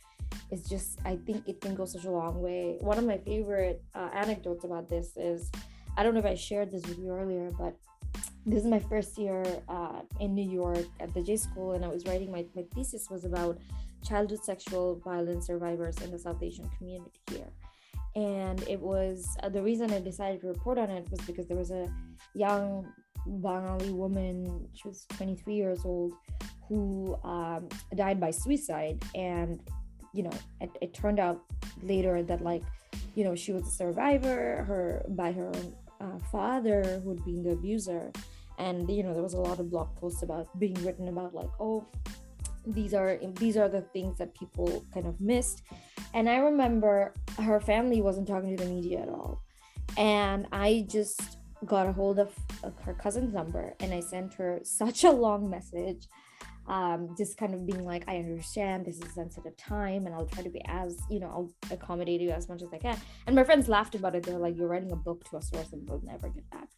it's 0.51 0.69
just 0.69 0.99
i 1.05 1.17
think 1.17 1.47
it 1.49 1.61
can 1.61 1.75
go 1.75 1.85
such 1.85 2.05
a 2.05 2.11
long 2.11 2.41
way. 2.41 2.77
One 2.81 2.99
of 2.99 3.05
my 3.05 3.19
favorite 3.19 3.83
uh, 3.95 4.11
anecdotes 4.13 4.65
about 4.65 4.89
this 4.89 5.17
is 5.17 5.51
i 5.97 6.03
don't 6.03 6.15
know 6.15 6.21
if 6.21 6.27
i 6.27 6.35
shared 6.35 6.71
this 6.71 6.87
with 6.87 6.99
you 6.99 7.11
earlier 7.11 7.51
but 7.59 7.75
this 8.47 8.61
is 8.65 8.69
my 8.69 8.81
first 8.81 9.19
year 9.19 9.45
uh, 9.69 10.01
in 10.19 10.35
new 10.35 10.49
york 10.51 10.87
at 11.01 11.13
the 11.15 11.23
j 11.23 11.37
school 11.37 11.73
and 11.73 11.85
i 11.85 11.89
was 11.89 12.05
writing 12.07 12.31
my, 12.31 12.45
my 12.55 12.65
thesis 12.75 13.09
was 13.11 13.25
about 13.25 13.59
childhood 14.07 14.43
sexual 14.43 15.01
violence 15.05 15.47
survivors 15.47 15.97
in 16.03 16.11
the 16.11 16.19
south 16.19 16.43
asian 16.43 16.69
community 16.79 17.21
here. 17.31 17.51
And 18.17 18.61
it 18.67 18.81
was 18.81 19.37
uh, 19.43 19.49
the 19.51 19.63
reason 19.63 19.93
i 19.93 20.01
decided 20.01 20.41
to 20.41 20.49
report 20.49 20.79
on 20.79 20.91
it 20.91 21.09
was 21.11 21.21
because 21.21 21.47
there 21.47 21.57
was 21.57 21.71
a 21.71 21.89
young 22.35 22.89
bengali 23.27 23.93
woman 23.93 24.67
she 24.73 24.89
was 24.89 25.07
23 25.17 25.55
years 25.55 25.85
old 25.85 26.15
who 26.69 27.17
um, 27.25 27.69
died 27.95 28.19
by 28.21 28.31
suicide 28.31 29.03
and 29.15 29.61
you 30.13 30.23
know 30.23 30.33
it, 30.61 30.71
it 30.81 30.95
turned 30.95 31.19
out 31.19 31.41
later 31.83 32.23
that 32.23 32.43
like 32.43 32.63
you 33.15 33.25
know 33.25 33.35
she 33.35 33.53
was 33.53 33.67
a 33.67 33.71
survivor 33.71 34.65
her 34.67 35.05
by 35.11 35.33
her 35.33 35.53
uh, 36.01 36.19
father 36.33 37.01
who'd 37.05 37.25
been 37.25 37.43
the 37.43 37.53
abuser. 37.53 38.11
And 38.59 38.91
you 38.91 39.03
know 39.03 39.15
there 39.15 39.23
was 39.23 39.35
a 39.35 39.41
lot 39.41 39.59
of 39.61 39.71
blog 39.71 39.95
posts 39.97 40.23
about 40.23 40.47
being 40.59 40.75
written 40.85 41.09
about 41.09 41.35
like 41.35 41.51
oh 41.61 41.87
these 42.67 42.93
are 42.93 43.19
these 43.37 43.57
are 43.57 43.69
the 43.69 43.81
things 43.81 44.19
that 44.19 44.35
people 44.35 44.85
kind 44.93 45.07
of 45.07 45.21
missed. 45.21 45.63
And 46.13 46.29
i 46.29 46.37
remember 46.37 47.15
her 47.39 47.61
family 47.61 48.03
wasn't 48.03 48.29
talking 48.29 48.57
to 48.57 48.65
the 48.65 48.71
media 48.71 49.01
at 49.01 49.09
all. 49.09 49.43
And 49.97 50.47
i 50.53 50.87
just 50.89 51.39
got 51.67 51.87
a 51.87 51.93
hold 51.93 52.19
of 52.19 52.33
her 52.83 52.95
cousin's 52.95 53.35
number 53.35 53.75
and 53.81 53.93
i 53.93 54.01
sent 54.01 54.33
her 54.33 54.61
such 54.63 55.05
a 55.05 55.11
long 55.11 55.49
message 55.51 56.07
um, 56.71 57.17
just 57.19 57.37
kind 57.37 57.53
of 57.53 57.67
being 57.67 57.85
like, 57.85 58.05
I 58.07 58.17
understand 58.19 58.87
this 58.87 58.95
is 58.97 59.03
a 59.03 59.11
sensitive 59.11 59.57
time 59.57 60.07
and 60.07 60.15
I'll 60.15 60.27
try 60.27 60.45
to 60.45 60.49
be 60.49 60.63
as, 60.69 60.97
you 61.11 61.19
know, 61.19 61.27
I'll 61.27 61.53
accommodate 61.73 62.21
you 62.21 62.31
as 62.31 62.49
much 62.49 62.63
as 62.63 62.69
I 62.73 62.79
can. 62.79 62.97
And 63.27 63.35
my 63.35 63.43
friends 63.43 63.69
laughed 63.69 63.97
about 63.97 64.15
it. 64.15 64.23
They're 64.23 64.39
like, 64.39 64.57
you're 64.57 64.69
writing 64.69 64.93
a 64.93 64.97
book 64.97 65.25
to 65.31 65.39
a 65.39 65.43
source 65.43 65.73
and 65.73 65.87
we'll 65.89 66.01
never 66.05 66.29
get 66.29 66.49
back. 66.51 66.69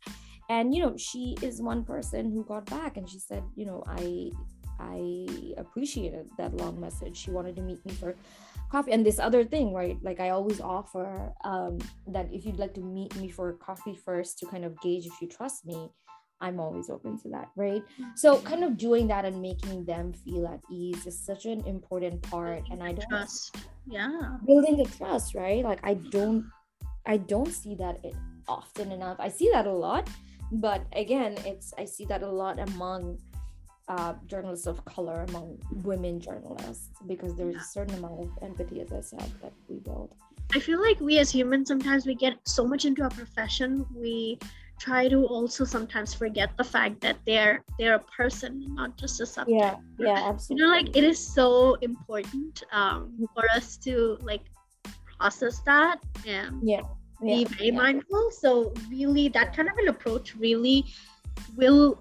And, 0.49 0.75
you 0.75 0.83
know, 0.83 0.97
she 0.97 1.37
is 1.43 1.61
one 1.61 1.85
person 1.85 2.31
who 2.31 2.43
got 2.43 2.65
back 2.67 2.97
and 2.97 3.07
she 3.07 3.19
said, 3.19 3.43
you 3.55 3.67
know, 3.67 3.85
I, 3.87 4.31
I 4.81 5.27
appreciated 5.59 6.31
that 6.39 6.55
long 6.55 6.81
message. 6.81 7.19
She 7.19 7.31
wanted 7.31 7.55
to 7.57 7.63
meet 7.63 7.85
me 7.85 7.93
for 7.93 8.17
coffee. 8.71 8.93
And 8.93 9.05
this 9.05 9.19
other 9.19 9.45
thing, 9.45 9.75
right? 9.75 9.99
Like 10.03 10.21
I 10.21 10.31
always 10.31 10.59
offer 10.59 11.35
um, 11.45 11.79
that 12.07 12.33
if 12.33 12.47
you'd 12.47 12.59
like 12.59 12.73
to 12.75 12.81
meet 12.81 13.15
me 13.17 13.29
for 13.29 13.53
coffee 13.59 13.95
first 13.95 14.39
to 14.39 14.47
kind 14.47 14.65
of 14.65 14.81
gauge 14.81 15.05
if 15.05 15.21
you 15.21 15.29
trust 15.29 15.67
me, 15.67 15.91
I'm 16.43 16.59
always 16.59 16.91
open 16.91 17.19
to 17.21 17.29
that, 17.29 17.49
right? 17.57 17.83
So 18.17 18.39
kind 18.43 18.65
of 18.65 18.77
doing 18.77 19.07
that 19.09 19.25
and 19.25 19.41
making 19.41 19.85
them 19.85 20.13
feel 20.13 20.47
at 20.49 20.61
ease 20.71 21.07
is 21.07 21.19
such 21.19 21.47
an 21.47 21.65
important 21.67 22.21
part. 22.23 22.65
And 22.71 22.83
I 22.83 22.93
don't 22.93 23.09
trust. 23.09 23.57
Yeah. 23.87 24.37
Building 24.45 24.77
the 24.77 24.85
trust, 24.85 25.35
right? 25.35 25.65
Like 25.65 25.81
I 25.85 25.95
don't 25.95 26.51
I 27.07 27.17
don't 27.17 27.53
see 27.53 27.75
that 27.77 28.05
it 28.05 28.15
often 28.49 28.91
enough. 28.93 29.17
I 29.21 29.29
see 29.29 29.51
that 29.53 29.67
a 29.67 29.73
lot, 29.73 30.11
but 30.51 30.83
again, 30.93 31.39
it's 31.47 31.73
I 31.79 31.85
see 31.85 32.05
that 32.07 32.23
a 32.23 32.29
lot 32.29 32.59
among 32.59 33.19
uh, 33.89 34.15
journalists 34.27 34.67
of 34.67 34.85
color, 34.85 35.25
among 35.29 35.59
women 35.85 36.21
journalists, 36.21 36.91
because 37.07 37.35
there's 37.37 37.57
a 37.57 37.61
certain 37.61 37.97
amount 37.99 38.21
of 38.21 38.31
empathy, 38.43 38.81
as 38.81 38.93
I 38.93 39.01
said, 39.01 39.33
that 39.43 39.53
we 39.69 39.79
build. 39.79 40.15
I 40.55 40.61
feel 40.61 40.81
like 40.81 41.01
we 41.01 41.19
as 41.19 41.31
humans 41.31 41.69
sometimes 41.69 42.07
we 42.07 42.15
get 42.15 42.37
so 42.45 42.67
much 42.67 42.85
into 42.85 43.03
our 43.03 43.11
profession, 43.11 43.87
we 43.95 44.39
try 44.83 45.07
to 45.07 45.25
also 45.27 45.65
sometimes 45.65 46.13
forget 46.13 46.51
the 46.57 46.65
fact 46.65 47.01
that 47.01 47.17
they're 47.25 47.63
they're 47.79 47.95
a 47.95 48.07
person 48.19 48.75
not 48.75 48.99
just 48.99 49.21
a 49.21 49.27
subject. 49.27 49.61
Yeah 49.61 49.77
yeah 49.99 50.29
absolutely 50.29 50.51
you 50.51 50.57
know 50.59 50.71
like 50.77 50.97
it 50.97 51.05
is 51.05 51.19
so 51.19 51.75
important 51.83 52.65
um 52.73 53.15
for 53.35 53.45
us 53.55 53.77
to 53.77 54.19
like 54.23 54.43
process 55.19 55.61
that 55.61 56.03
and 56.27 56.59
yeah, 56.63 56.81
yeah 57.23 57.37
be 57.37 57.45
very 57.45 57.71
yeah. 57.71 57.83
mindful. 57.85 58.31
So 58.43 58.75
really 58.91 59.29
that 59.29 59.55
kind 59.55 59.69
of 59.69 59.77
an 59.79 59.89
approach 59.89 60.35
really 60.35 60.85
will 61.57 61.99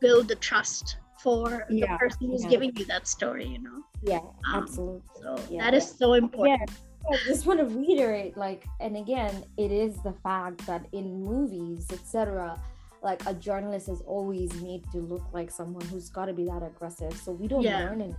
build 0.00 0.28
the 0.28 0.36
trust 0.36 0.96
for 1.22 1.66
the 1.68 1.86
person 1.98 2.30
who's 2.30 2.44
yeah. 2.44 2.50
giving 2.50 2.74
you 2.76 2.84
that 2.86 3.06
story 3.06 3.46
you 3.46 3.60
know 3.62 3.82
yeah 4.02 4.18
Um, 4.52 4.62
absolutely 4.62 5.02
so 5.22 5.36
Yeah, 5.50 5.64
that 5.64 5.74
is 5.74 5.88
so 5.88 6.14
important 6.14 6.70
I 7.10 7.16
just 7.26 7.46
want 7.46 7.58
to 7.58 7.66
reiterate, 7.66 8.36
like, 8.36 8.66
and 8.78 8.96
again, 8.96 9.44
it 9.56 9.72
is 9.72 9.96
the 10.02 10.12
fact 10.22 10.64
that 10.66 10.86
in 10.92 11.24
movies, 11.24 11.86
etc., 11.90 12.60
like 13.02 13.24
a 13.26 13.34
journalist 13.34 13.88
is 13.88 14.02
always 14.02 14.52
made 14.62 14.84
to 14.92 14.98
look 14.98 15.24
like 15.32 15.50
someone 15.50 15.84
who's 15.86 16.10
got 16.10 16.26
to 16.26 16.32
be 16.32 16.44
that 16.44 16.62
aggressive. 16.62 17.12
So 17.14 17.32
we 17.32 17.48
don't 17.48 17.62
Yeah. 17.62 17.80
learn 17.80 18.00
it. 18.02 18.14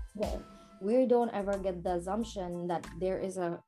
We 0.81 1.05
don't 1.05 1.31
ever 1.31 1.57
get 1.57 1.83
the 1.83 1.93
assumption 1.95 2.67
that 2.67 2.85
there 2.99 3.19
is 3.19 3.37
a 3.37 3.61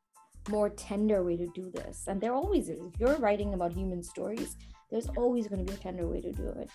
more 0.50 0.70
tender 0.70 1.24
way 1.24 1.38
to 1.38 1.48
do 1.54 1.70
this, 1.72 2.08
and 2.08 2.20
there 2.20 2.34
always 2.34 2.68
is. 2.68 2.84
If 2.84 3.00
you're 3.00 3.16
writing 3.18 3.54
about 3.54 3.72
human 3.72 4.02
stories, 4.04 4.58
there's 4.90 5.08
always 5.16 5.48
going 5.48 5.64
to 5.64 5.72
be 5.72 5.78
a 5.78 5.82
tender 5.82 6.08
way 6.08 6.22
to 6.22 6.32
do 6.32 6.50
it. 6.50 6.70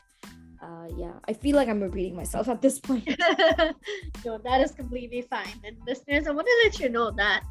Uh, 0.60 0.88
yeah, 0.96 1.12
I 1.28 1.32
feel 1.32 1.54
like 1.56 1.68
I'm 1.68 1.80
repeating 1.80 2.16
myself 2.16 2.48
at 2.48 2.60
this 2.60 2.78
point. 2.80 3.06
no, 4.24 4.38
that 4.38 4.60
is 4.60 4.72
completely 4.72 5.22
fine. 5.22 5.60
And 5.64 5.76
listeners, 5.86 6.26
I 6.26 6.32
want 6.32 6.46
to 6.46 6.60
let 6.64 6.80
you 6.80 6.88
know 6.88 7.10
that 7.12 7.44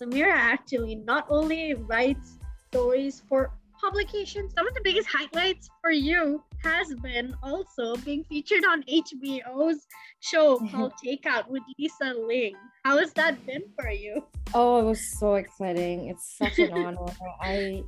Samira 0.00 0.32
actually 0.32 0.94
not 0.94 1.26
only 1.28 1.74
writes 1.74 2.38
stories 2.70 3.22
for 3.28 3.52
publications, 3.80 4.54
some 4.54 4.66
of 4.66 4.74
the 4.74 4.80
biggest 4.82 5.08
highlights 5.08 5.68
for 5.80 5.90
you 5.90 6.42
has 6.62 6.94
been 6.96 7.36
also 7.42 7.96
being 7.96 8.24
featured 8.24 8.64
on 8.64 8.82
HBO's 8.84 9.86
show 10.20 10.58
called 10.70 10.94
Takeout 11.04 11.48
with 11.48 11.62
Lisa 11.78 12.14
Ling. 12.14 12.56
How 12.84 12.98
has 12.98 13.12
that 13.14 13.44
been 13.46 13.62
for 13.78 13.90
you? 13.90 14.24
Oh, 14.54 14.80
it 14.80 14.84
was 14.84 15.18
so 15.18 15.34
exciting. 15.34 16.08
It's 16.08 16.36
such 16.36 16.58
an 16.58 16.72
honor. 16.72 17.12
I, 17.40 17.82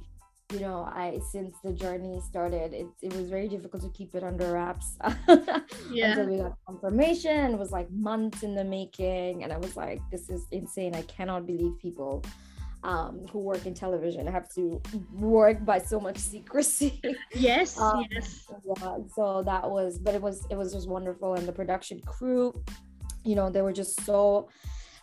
you 0.52 0.60
know, 0.60 0.84
I 0.84 1.20
since 1.32 1.56
the 1.64 1.72
journey 1.72 2.20
started, 2.20 2.72
it, 2.72 2.86
it 3.02 3.12
was 3.14 3.28
very 3.28 3.48
difficult 3.48 3.82
to 3.82 3.88
keep 3.90 4.14
it 4.14 4.22
under 4.22 4.52
wraps 4.52 4.96
Yeah. 5.90 6.10
until 6.10 6.26
we 6.30 6.36
got 6.38 6.56
confirmation. 6.66 7.52
It 7.54 7.58
was 7.58 7.72
like 7.72 7.90
months 7.90 8.42
in 8.42 8.54
the 8.54 8.64
making, 8.64 9.42
and 9.42 9.52
I 9.52 9.58
was 9.58 9.76
like, 9.76 10.00
this 10.10 10.30
is 10.30 10.46
insane. 10.52 10.94
I 10.94 11.02
cannot 11.02 11.46
believe 11.46 11.78
people 11.80 12.22
um, 12.84 13.26
who 13.32 13.40
work 13.40 13.66
in 13.66 13.74
television 13.74 14.26
have 14.28 14.48
to 14.54 14.80
work 15.14 15.64
by 15.64 15.78
so 15.78 15.98
much 15.98 16.18
secrecy. 16.18 17.02
Yes, 17.34 17.78
Um, 17.78 18.04
yes. 18.10 18.46
yeah 18.64 18.98
so 19.14 19.42
that 19.44 19.68
was 19.68 19.98
but 19.98 20.14
it 20.14 20.22
was 20.22 20.46
it 20.50 20.56
was 20.56 20.72
just 20.72 20.88
wonderful 20.88 21.34
and 21.34 21.46
the 21.48 21.52
production 21.52 22.00
crew 22.06 22.52
you 23.24 23.34
know 23.34 23.50
they 23.50 23.62
were 23.62 23.72
just 23.72 24.00
so 24.04 24.48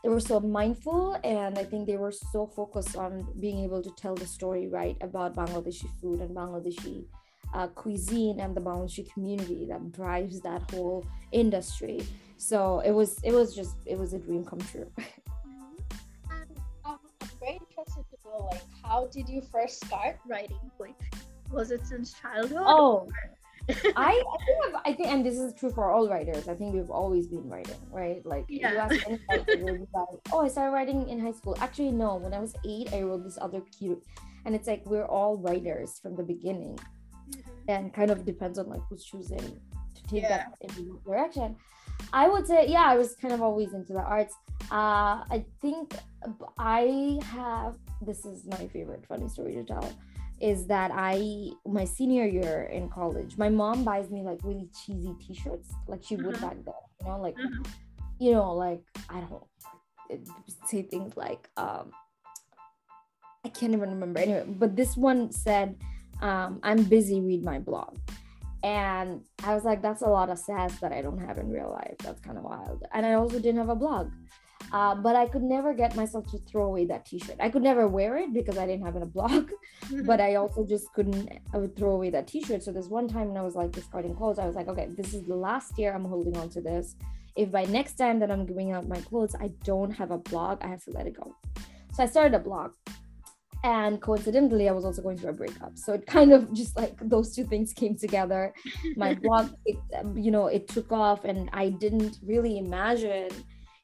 they 0.04 0.10
were 0.10 0.20
so 0.20 0.40
mindful 0.40 1.18
and 1.24 1.58
i 1.58 1.64
think 1.64 1.88
they 1.88 1.98
were 1.98 2.12
so 2.12 2.46
focused 2.46 2.96
on 2.96 3.26
being 3.40 3.60
able 3.64 3.82
to 3.82 3.92
tell 3.92 4.16
the 4.16 4.26
story 4.28 4.68
right 4.68 4.98
about 5.02 5.36
bangladeshi 5.36 5.90
food 6.00 6.20
and 6.20 6.36
bangladeshi 6.36 7.06
uh, 7.54 7.68
cuisine 7.68 8.40
and 8.40 8.56
the 8.56 8.62
Bangladeshi 8.62 9.12
community 9.14 9.66
that 9.70 9.92
drives 9.92 10.42
that 10.42 10.62
whole 10.72 11.06
industry. 11.32 12.02
So 12.38 12.80
it 12.80 12.92
was 12.92 13.20
it 13.24 13.32
was 13.32 13.56
just 13.56 13.76
it 13.86 13.98
was 13.98 14.14
a 14.14 14.20
dream 14.20 14.44
come 14.44 14.60
true. 14.60 14.92
And 14.98 16.58
um, 16.86 17.00
I'm 17.22 17.30
very 17.40 17.60
interested 17.70 18.06
to 18.10 18.18
know, 18.26 18.50
like, 18.52 18.64
how 18.84 19.08
did 19.08 19.30
you 19.30 19.42
first 19.42 19.86
start 19.86 20.20
writing 20.28 20.60
poetry? 20.78 20.96
Was 21.52 21.72
it 21.72 21.86
since 21.86 22.14
childhood? 22.14 22.64
Oh, 22.66 23.08
I, 23.70 23.74
I 23.76 23.76
think 24.46 24.58
I've, 24.66 24.82
I 24.86 24.94
think, 24.94 25.08
and 25.10 25.26
this 25.26 25.38
is 25.38 25.54
true 25.54 25.72
for 25.72 25.90
all 25.92 26.10
writers. 26.10 26.48
I 26.48 26.56
think 26.56 26.74
we've 26.74 26.90
always 26.90 27.28
been 27.28 27.48
writing, 27.50 27.76
right? 27.92 28.26
Like 28.26 28.46
Yeah. 28.50 28.72
you 28.72 28.78
ask 28.78 29.08
any 29.08 29.20
writer, 29.30 29.56
they'll 29.56 29.76
be 29.76 29.88
like, 29.94 30.08
"Oh, 30.32 30.42
I 30.42 30.48
started 30.48 30.72
writing 30.72 31.08
in 31.10 31.20
high 31.20 31.32
school." 31.32 31.56
Actually, 31.60 31.92
no. 31.92 32.16
When 32.16 32.34
I 32.34 32.40
was 32.40 32.54
eight, 32.66 32.92
I 32.94 33.02
wrote 33.04 33.24
this 33.24 33.38
other 33.42 33.62
cute, 33.78 34.04
and 34.46 34.54
it's 34.56 34.68
like 34.68 34.86
we're 34.86 35.06
all 35.06 35.38
writers 35.38 36.00
from 36.00 36.16
the 36.16 36.24
beginning, 36.24 36.78
Mhm. 37.30 37.42
and 37.70 37.94
kind 37.94 38.12
of 38.12 38.26
depends 38.26 38.60
on 38.60 38.68
like 38.68 38.82
who's 38.90 39.04
choosing 39.06 39.40
to 39.40 40.04
take 40.10 40.24
Yeah. 40.24 40.30
that 40.30 40.58
in 40.62 41.00
direction. 41.06 41.56
I 42.12 42.30
would 42.30 42.46
say, 42.46 42.68
yeah, 42.68 42.86
I 42.86 42.96
was 42.96 43.16
kind 43.16 43.34
of 43.34 43.42
always 43.42 43.74
into 43.74 43.94
the 43.94 44.02
arts. 44.02 44.36
Uh, 44.72 45.26
I 45.36 45.46
think 45.62 45.96
I 46.58 47.20
have. 47.26 47.78
This 48.02 48.26
is 48.26 48.46
my 48.46 48.68
favorite 48.68 49.06
funny 49.08 49.28
story 49.30 49.54
to 49.56 49.64
tell 49.64 49.92
is 50.42 50.68
that 50.68 50.92
I 50.94 51.52
my 51.66 51.86
senior 51.86 52.26
year 52.26 52.64
in 52.72 52.90
college, 52.90 53.38
my 53.38 53.50
mom 53.50 53.84
buys 53.86 54.10
me 54.12 54.24
like 54.24 54.40
really 54.44 54.68
cheesy 54.86 55.14
T-shirts, 55.26 55.70
like 55.88 56.04
she 56.04 56.18
would 56.18 56.36
Mhm. 56.36 56.42
back 56.42 56.58
then. 56.66 56.82
You 57.02 57.08
know, 57.08 57.22
like 57.22 57.38
Mhm. 57.38 57.66
you 58.20 58.32
know, 58.34 58.54
like 58.54 58.84
I 59.10 59.22
don't 59.22 59.48
say 60.66 60.82
things 60.84 61.16
like 61.16 61.50
um 61.58 61.92
I 63.46 63.50
can't 63.50 63.74
even 63.74 63.90
remember 63.90 64.20
anyway. 64.20 64.46
But 64.48 64.76
this 64.76 64.96
one 64.96 65.32
said, 65.32 65.76
um, 66.22 66.60
"I'm 66.64 66.84
busy. 66.84 67.20
Read 67.22 67.44
my 67.44 67.60
blog." 67.60 67.98
And 68.64 69.22
I 69.44 69.54
was 69.54 69.66
like, 69.66 69.82
that's 69.82 70.02
a 70.02 70.08
lot 70.08 70.30
of 70.30 70.40
sass 70.40 70.80
that 70.80 70.94
I 70.94 71.02
don't 71.02 71.20
have 71.20 71.38
in 71.38 71.50
real 71.50 71.70
life. 71.70 71.96
That's 72.00 72.22
kind 72.22 72.38
of 72.38 72.46
wild. 72.46 72.84
And 72.94 73.06
I 73.06 73.14
also 73.14 73.38
didn't 73.38 73.58
have 73.58 73.70
a 73.70 73.76
blog. 73.76 74.12
Uh, 74.72 74.96
but 74.96 75.16
I 75.16 75.28
could 75.28 75.44
never 75.44 75.74
get 75.74 75.96
myself 75.96 76.26
to 76.32 76.38
throw 76.38 76.66
away 76.66 76.86
that 76.86 77.06
t-shirt. 77.06 77.36
I 77.40 77.50
could 77.50 77.62
never 77.62 77.88
wear 77.88 78.18
it 78.18 78.34
because 78.34 78.58
I 78.58 78.66
didn't 78.66 78.86
have 78.86 78.96
a 78.96 79.06
blog 79.06 79.52
but 80.06 80.22
I 80.22 80.36
also 80.36 80.66
just 80.66 80.92
couldn't 80.94 81.30
I 81.54 81.58
would 81.58 81.76
throw 81.76 81.92
away 81.92 82.10
that 82.12 82.28
t-shirt. 82.28 82.64
So 82.64 82.72
this 82.72 82.88
one 82.88 83.08
time 83.08 83.28
when 83.28 83.38
I 83.38 83.42
was 83.42 83.56
like 83.56 83.72
discarding 83.72 84.16
clothes, 84.16 84.40
I 84.40 84.48
was 84.48 84.56
like, 84.56 84.70
okay, 84.70 84.88
this 84.90 85.14
is 85.14 85.24
the 85.24 85.36
last 85.36 85.78
year 85.78 85.94
I'm 85.94 86.06
holding 86.06 86.38
on 86.38 86.50
to 86.52 86.62
this. 86.62 86.96
If 87.36 87.52
by 87.52 87.66
next 87.66 87.96
time 87.96 88.20
that 88.20 88.32
I'm 88.32 88.46
giving 88.46 88.72
out 88.72 88.88
my 88.88 89.02
clothes, 89.02 89.36
I 89.40 89.50
don't 89.64 89.92
have 89.92 90.12
a 90.12 90.18
blog, 90.18 90.60
I 90.62 90.68
have 90.68 90.84
to 90.86 90.92
let 90.92 91.08
it 91.08 91.16
go. 91.18 91.36
So 91.94 92.04
I 92.04 92.06
started 92.06 92.34
a 92.36 92.40
blog. 92.40 92.72
And 93.64 94.02
coincidentally, 94.02 94.68
I 94.68 94.74
was 94.74 94.84
also 94.84 95.02
going 95.02 95.18
through 95.18 95.30
a 95.30 95.34
breakup. 95.34 95.78
So 95.78 95.94
it 95.94 96.06
kind 96.06 96.34
of 96.34 96.52
just 96.54 96.76
like 96.76 96.98
those 97.00 97.34
two 97.34 97.46
things 97.46 97.74
came 97.74 97.96
together. 97.96 98.54
My 98.96 99.14
blog, 99.24 99.52
it, 99.66 99.78
you 100.16 100.32
know, 100.32 100.48
it 100.48 100.68
took 100.68 100.92
off, 100.92 101.24
and 101.24 101.50
I 101.54 101.70
didn't 101.70 102.20
really 102.24 102.58
imagine 102.58 103.30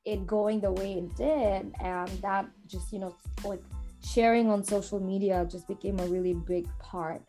it 0.06 0.28
going 0.28 0.60
the 0.60 0.72
way 0.72 0.94
it 0.94 1.16
did. 1.16 1.74
And 1.80 2.10
that 2.22 2.48
just, 2.68 2.92
you 2.92 3.00
know, 3.00 3.16
like 3.46 3.62
sharing 4.04 4.50
on 4.50 4.64
social 4.64 5.00
media 5.00 5.48
just 5.50 5.68
became 5.68 6.00
a 6.00 6.06
really 6.08 6.34
big 6.34 6.68
part 6.80 7.22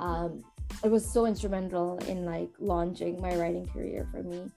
um, 0.00 0.42
it 0.82 0.90
was 0.90 1.08
so 1.08 1.26
instrumental 1.26 1.98
in 2.08 2.24
like 2.24 2.50
launching 2.58 3.20
my 3.20 3.36
writing 3.36 3.66
career 3.68 4.08
for 4.10 4.22
me 4.22 4.50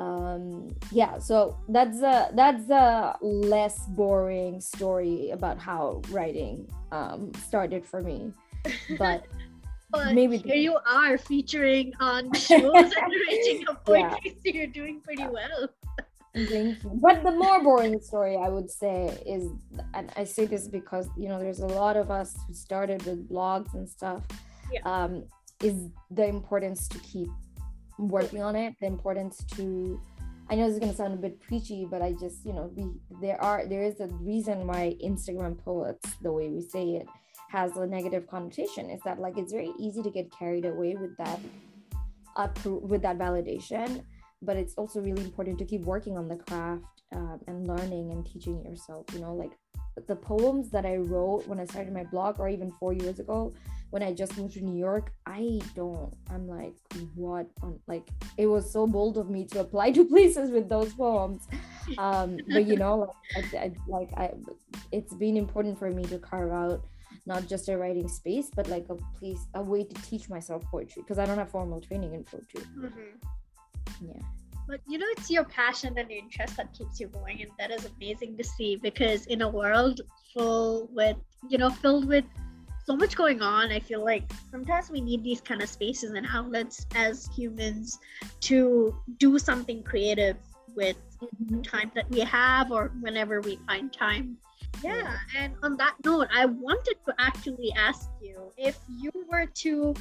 um 0.00 0.74
yeah 0.90 1.18
so 1.18 1.56
that's 1.68 2.00
a 2.00 2.30
that's 2.34 2.70
a 2.70 3.16
less 3.20 3.86
boring 3.88 4.60
story 4.60 5.30
about 5.30 5.58
how 5.58 6.00
writing 6.10 6.66
um 6.90 7.30
started 7.34 7.84
for 7.84 8.00
me 8.00 8.32
but 8.98 9.24
But 9.90 10.14
maybe 10.14 10.36
here 10.36 10.54
you 10.54 10.78
are 10.88 11.18
featuring 11.18 11.92
on 12.00 12.32
shows 12.34 12.62
and 12.62 13.12
writing 13.26 13.64
a 13.68 13.74
poetry, 13.74 14.36
so 14.44 14.52
you're 14.52 14.68
doing 14.68 15.00
pretty 15.00 15.26
well. 15.26 15.68
Thank 16.32 16.84
you. 16.84 16.90
But 17.02 17.24
the 17.24 17.32
more 17.32 17.62
boring 17.62 18.00
story 18.00 18.36
I 18.36 18.48
would 18.48 18.70
say 18.70 19.20
is, 19.26 19.50
and 19.94 20.12
I 20.16 20.22
say 20.24 20.46
this 20.46 20.68
because 20.68 21.08
you 21.16 21.28
know 21.28 21.40
there's 21.40 21.58
a 21.58 21.66
lot 21.66 21.96
of 21.96 22.10
us 22.10 22.38
who 22.46 22.54
started 22.54 23.04
with 23.04 23.28
blogs 23.28 23.74
and 23.74 23.88
stuff. 23.88 24.22
Yeah. 24.72 24.80
Um, 24.84 25.24
is 25.60 25.90
the 26.10 26.26
importance 26.26 26.88
to 26.88 26.98
keep 27.00 27.28
working 28.08 28.42
on 28.42 28.56
it. 28.56 28.74
The 28.80 28.86
importance 28.86 29.44
to, 29.56 30.00
I 30.48 30.56
know 30.56 30.66
this 30.66 30.74
is 30.74 30.80
gonna 30.80 30.94
sound 30.94 31.14
a 31.14 31.16
bit 31.16 31.40
preachy, 31.40 31.86
but 31.90 32.02
I 32.02 32.12
just 32.12 32.44
you 32.44 32.52
know 32.52 32.70
we 32.74 32.86
there 33.20 33.40
are 33.42 33.66
there 33.66 33.82
is 33.82 34.00
a 34.00 34.08
reason 34.20 34.66
why 34.66 34.96
Instagram 35.04 35.58
poets, 35.58 36.14
the 36.22 36.32
way 36.32 36.48
we 36.48 36.60
say 36.60 36.96
it, 36.96 37.06
has 37.50 37.76
a 37.76 37.86
negative 37.86 38.26
connotation. 38.26 38.90
Is 38.90 39.00
that 39.04 39.18
like 39.18 39.38
it's 39.38 39.52
very 39.52 39.72
easy 39.78 40.02
to 40.02 40.10
get 40.10 40.30
carried 40.36 40.64
away 40.64 40.96
with 40.98 41.16
that, 41.18 41.40
appro- 42.36 42.82
with 42.82 43.02
that 43.02 43.18
validation 43.18 44.02
but 44.42 44.56
it's 44.56 44.74
also 44.74 45.00
really 45.00 45.22
important 45.22 45.58
to 45.58 45.64
keep 45.64 45.82
working 45.82 46.16
on 46.16 46.28
the 46.28 46.36
craft 46.36 47.02
um, 47.12 47.40
and 47.46 47.66
learning 47.66 48.10
and 48.12 48.24
teaching 48.26 48.64
yourself 48.64 49.06
you 49.12 49.20
know 49.20 49.34
like 49.34 49.52
the 50.06 50.16
poems 50.16 50.70
that 50.70 50.86
i 50.86 50.96
wrote 50.96 51.46
when 51.46 51.60
i 51.60 51.64
started 51.64 51.92
my 51.92 52.04
blog 52.04 52.38
or 52.38 52.48
even 52.48 52.70
four 52.78 52.92
years 52.92 53.18
ago 53.18 53.52
when 53.90 54.02
i 54.02 54.12
just 54.12 54.36
moved 54.38 54.54
to 54.54 54.60
new 54.60 54.78
york 54.78 55.12
i 55.26 55.60
don't 55.74 56.14
i'm 56.30 56.48
like 56.48 56.74
what 57.14 57.46
on 57.62 57.78
like 57.86 58.08
it 58.36 58.46
was 58.46 58.70
so 58.70 58.86
bold 58.86 59.18
of 59.18 59.30
me 59.30 59.44
to 59.44 59.60
apply 59.60 59.90
to 59.90 60.04
places 60.14 60.50
with 60.50 60.68
those 60.68 60.92
poems 60.94 61.48
um 61.98 62.38
but 62.52 62.66
you 62.66 62.76
know 62.76 63.12
like 63.36 63.54
I, 63.54 63.58
I 63.58 63.72
like 63.86 64.10
i 64.16 64.30
it's 64.92 65.14
been 65.14 65.36
important 65.36 65.78
for 65.78 65.90
me 65.90 66.04
to 66.04 66.18
carve 66.18 66.52
out 66.52 66.84
not 67.26 67.46
just 67.46 67.68
a 67.68 67.76
writing 67.76 68.08
space 68.08 68.50
but 68.54 68.68
like 68.68 68.86
a 68.88 68.96
place 69.18 69.46
a 69.54 69.62
way 69.62 69.84
to 69.84 69.94
teach 70.02 70.28
myself 70.28 70.64
poetry 70.70 71.02
because 71.02 71.18
i 71.18 71.26
don't 71.26 71.38
have 71.38 71.50
formal 71.50 71.80
training 71.80 72.14
in 72.14 72.24
poetry. 72.24 72.62
Yeah. 74.00 74.22
But 74.66 74.80
you 74.86 74.98
know, 74.98 75.06
it's 75.10 75.28
your 75.30 75.44
passion 75.44 75.98
and 75.98 76.08
your 76.08 76.20
interest 76.20 76.56
that 76.56 76.72
keeps 76.72 77.00
you 77.00 77.08
going, 77.08 77.42
and 77.42 77.50
that 77.58 77.70
is 77.70 77.88
amazing 77.96 78.36
to 78.38 78.44
see 78.44 78.76
because 78.76 79.26
in 79.26 79.42
a 79.42 79.48
world 79.48 80.00
full 80.32 80.88
with, 80.92 81.16
you 81.48 81.58
know, 81.58 81.70
filled 81.70 82.06
with 82.06 82.24
so 82.90 82.96
much 82.96 83.14
going 83.14 83.40
on, 83.40 83.70
I 83.70 83.78
feel 83.78 84.04
like 84.04 84.24
sometimes 84.50 84.90
we 84.90 85.00
need 85.00 85.22
these 85.22 85.40
kind 85.40 85.62
of 85.62 85.68
spaces 85.68 86.10
and 86.14 86.26
outlets 86.28 86.86
as 86.96 87.28
humans 87.36 88.00
to 88.40 88.92
do 89.18 89.38
something 89.38 89.84
creative 89.84 90.36
with 90.74 90.96
the 91.48 91.62
time 91.62 91.92
that 91.94 92.10
we 92.10 92.18
have 92.18 92.72
or 92.72 92.90
whenever 93.00 93.42
we 93.42 93.60
find 93.68 93.92
time. 93.92 94.36
Yeah, 94.82 95.18
and 95.38 95.54
on 95.62 95.76
that 95.76 95.94
note, 96.04 96.26
I 96.34 96.46
wanted 96.46 96.96
to 97.06 97.14
actually 97.20 97.72
ask 97.78 98.10
you 98.20 98.50
if 98.58 98.76
you 98.98 99.12
were 99.30 99.46
to 99.46 99.94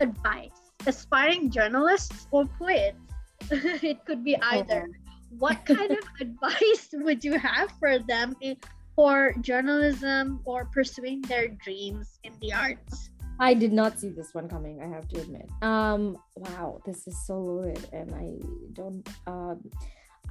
advise 0.00 0.60
aspiring 0.86 1.50
journalists 1.50 2.26
or 2.30 2.44
poets, 2.58 2.98
it 3.50 4.04
could 4.04 4.22
be 4.22 4.36
either. 4.52 4.86
Oh. 4.86 4.94
What 5.38 5.64
kind 5.64 5.92
of 5.92 6.04
advice 6.20 6.90
would 6.92 7.24
you 7.24 7.38
have 7.38 7.72
for 7.80 7.98
them 8.00 8.36
for 8.94 9.34
journalism 9.40 10.40
or 10.44 10.66
pursuing 10.66 11.20
their 11.22 11.48
dreams 11.48 12.18
in 12.24 12.32
the 12.40 12.52
arts? 12.52 13.10
I 13.40 13.54
did 13.54 13.72
not 13.72 13.98
see 13.98 14.10
this 14.10 14.32
one 14.32 14.48
coming, 14.48 14.80
I 14.80 14.86
have 14.86 15.08
to 15.08 15.20
admit. 15.20 15.48
Um 15.62 16.18
wow, 16.36 16.80
this 16.86 17.06
is 17.06 17.26
so 17.26 17.38
loaded 17.38 17.88
and 17.92 18.14
I 18.14 18.38
don't 18.72 19.08
um 19.26 19.70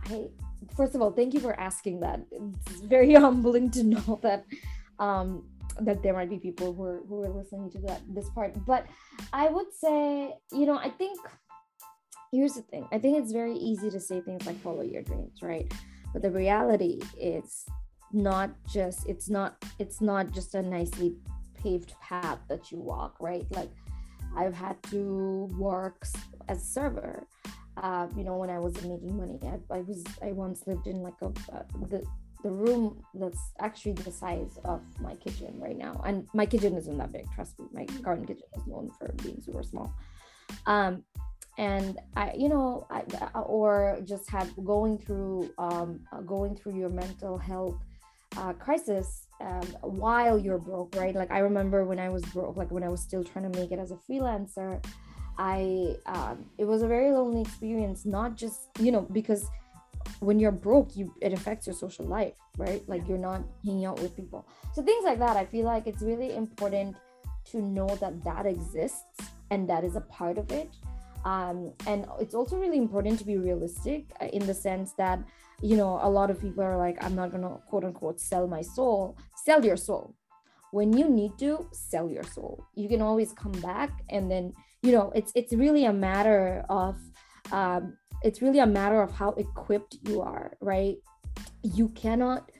I 0.06 0.28
first 0.76 0.96
of 0.96 1.02
all, 1.02 1.12
thank 1.12 1.34
you 1.34 1.40
for 1.40 1.60
asking 1.60 2.00
that. 2.02 2.22
It's 2.32 2.82
very 2.82 3.14
humbling 3.26 3.72
to 3.72 3.84
know 3.84 4.20
that 4.24 4.46
um 5.00 5.46
that 5.82 6.04
there 6.04 6.14
might 6.14 6.30
be 6.30 6.38
people 6.38 6.74
who 6.74 6.84
are 6.84 7.02
who 7.08 7.24
are 7.24 7.30
listening 7.30 7.70
to 7.72 7.80
that 7.80 8.02
this 8.08 8.30
part. 8.30 8.54
But 8.66 8.86
I 9.34 9.50
would 9.50 9.74
say, 9.74 10.34
you 10.52 10.66
know, 10.66 10.78
I 10.78 10.90
think 10.90 11.20
here's 12.32 12.54
the 12.54 12.62
thing. 12.62 12.88
I 12.92 13.00
think 13.00 13.18
it's 13.18 13.32
very 13.32 13.56
easy 13.56 13.90
to 13.90 14.00
say 14.00 14.22
things 14.22 14.46
like 14.46 14.60
follow 14.62 14.82
your 14.82 15.04
dreams, 15.04 15.40
right? 15.42 15.72
But 16.14 16.22
the 16.22 16.32
reality 16.32 17.02
is 17.20 17.66
not 18.14 18.52
just 18.72 19.08
it's 19.08 19.30
not 19.30 19.64
it's 19.80 20.02
not 20.02 20.32
just 20.32 20.56
a 20.56 20.62
nicely 20.62 21.16
paved 21.56 21.94
path 22.02 22.40
that 22.50 22.72
you 22.72 22.80
walk, 22.80 23.16
right? 23.20 23.46
Like 23.52 23.72
I've 24.36 24.54
had 24.54 24.82
to 24.84 25.48
work 25.58 26.06
as 26.48 26.58
a 26.58 26.66
server. 26.66 27.28
Uh, 27.78 28.08
you 28.16 28.24
know, 28.24 28.38
when 28.38 28.50
I 28.50 28.60
wasn't 28.60 28.90
making 28.92 29.18
money, 29.18 29.40
I, 29.44 29.78
I 29.78 29.82
was 29.82 30.04
I 30.22 30.32
once 30.32 30.68
lived 30.68 30.88
in 30.88 31.02
like 31.02 31.20
a 31.22 31.30
the 31.88 32.04
the 32.44 32.52
room 32.52 33.02
that's 33.16 33.40
actually 33.62 33.94
the 33.94 34.12
size 34.12 34.60
of 34.66 34.82
my 35.00 35.16
kitchen 35.16 35.54
right 35.58 35.78
now, 35.78 36.02
and 36.06 36.28
my 36.34 36.46
kitchen 36.46 36.76
isn't 36.76 36.98
that 36.98 37.12
big. 37.12 37.26
Trust 37.34 37.60
me, 37.60 37.66
my 37.74 37.86
garden 38.02 38.26
kitchen 38.26 38.48
is 38.56 38.68
known 38.68 38.92
for 39.00 39.12
being 39.24 39.42
super 39.42 39.64
small. 39.64 39.94
Um, 40.66 41.04
and 41.58 42.00
I, 42.16 42.34
you 42.34 42.50
know, 42.50 42.88
I, 42.90 43.04
or 43.40 44.00
just 44.04 44.30
had 44.30 44.50
going 44.64 44.98
through 44.98 45.52
um, 45.58 46.02
uh, 46.12 46.22
going 46.22 46.56
through 46.56 46.76
your 46.78 46.90
mental 46.90 47.38
health 47.38 47.80
uh, 48.38 48.54
crisis 48.54 49.28
um, 49.42 49.66
while 49.82 50.38
you're 50.40 50.58
broke, 50.58 50.96
right? 50.96 51.16
Like 51.16 51.32
I 51.32 51.40
remember 51.40 51.86
when 51.86 52.00
I 52.00 52.10
was 52.10 52.24
broke, 52.26 52.58
like 52.58 52.72
when 52.72 52.84
I 52.84 52.90
was 52.90 53.02
still 53.02 53.24
trying 53.24 53.52
to 53.52 53.60
make 53.60 53.72
it 53.72 53.80
as 53.80 53.92
a 53.92 53.96
freelancer, 53.96 54.84
I 55.38 55.96
um, 56.06 56.46
it 56.58 56.66
was 56.66 56.82
a 56.82 56.88
very 56.88 57.12
lonely 57.12 57.42
experience. 57.42 58.06
Not 58.06 58.36
just 58.36 58.70
you 58.80 58.92
know 58.92 59.02
because 59.02 59.50
when 60.20 60.40
you're 60.40 60.52
broke, 60.52 60.96
you 60.96 61.14
it 61.22 61.34
affects 61.34 61.68
your 61.68 61.76
social 61.76 62.06
life, 62.06 62.36
right? 62.58 62.88
Like 62.88 63.08
you're 63.08 63.18
not 63.18 63.42
hanging 63.66 63.86
out 63.86 64.00
with 64.00 64.16
people. 64.16 64.46
So 64.74 64.82
things 64.84 65.04
like 65.04 65.20
that, 65.20 65.38
I 65.38 65.46
feel 65.46 65.66
like 65.66 65.88
it's 65.88 66.02
really 66.02 66.36
important 66.36 66.96
to 67.52 67.62
know 67.62 67.88
that 67.98 68.24
that 68.24 68.46
exists 68.46 69.04
and 69.52 69.68
that 69.70 69.84
is 69.84 69.96
a 69.96 70.02
part 70.02 70.38
of 70.38 70.52
it 70.52 70.70
um, 71.26 71.74
and 71.88 72.06
it's 72.20 72.36
also 72.36 72.58
really 72.58 72.78
important 72.78 73.18
to 73.20 73.26
be 73.26 73.38
realistic 73.38 74.06
uh, 74.22 74.26
in 74.26 74.46
the 74.46 74.54
sense 74.54 74.94
that 74.94 75.20
you 75.62 75.78
know 75.78 76.00
a 76.02 76.10
lot 76.10 76.30
of 76.30 76.42
people 76.42 76.64
are 76.64 76.78
like 76.78 77.02
i'm 77.04 77.16
not 77.16 77.32
gonna 77.32 77.58
quote 77.68 77.84
unquote 77.84 78.20
sell 78.20 78.48
my 78.48 78.62
soul. 78.62 79.18
Sell 79.36 79.64
your 79.64 79.78
soul. 79.78 80.16
When 80.72 80.98
you 80.98 81.08
need 81.10 81.38
to 81.40 81.68
sell 81.72 82.10
your 82.10 82.24
soul. 82.24 82.66
You 82.76 82.90
can 82.90 83.02
always 83.02 83.32
come 83.34 83.52
back 83.52 83.92
and 84.10 84.30
then 84.32 84.54
you 84.82 84.92
know 84.92 85.12
it's 85.16 85.32
it's 85.36 85.54
really 85.54 85.86
a 85.86 85.94
matter 85.94 86.66
of 86.70 86.98
um, 87.52 87.98
it's 88.24 88.42
really 88.42 88.60
a 88.60 88.66
matter 88.66 89.02
of 89.02 89.12
how 89.12 89.30
equipped 89.32 89.98
you 90.08 90.22
are 90.22 90.58
right? 90.62 90.98
You 91.64 91.90
cannot 91.90 92.52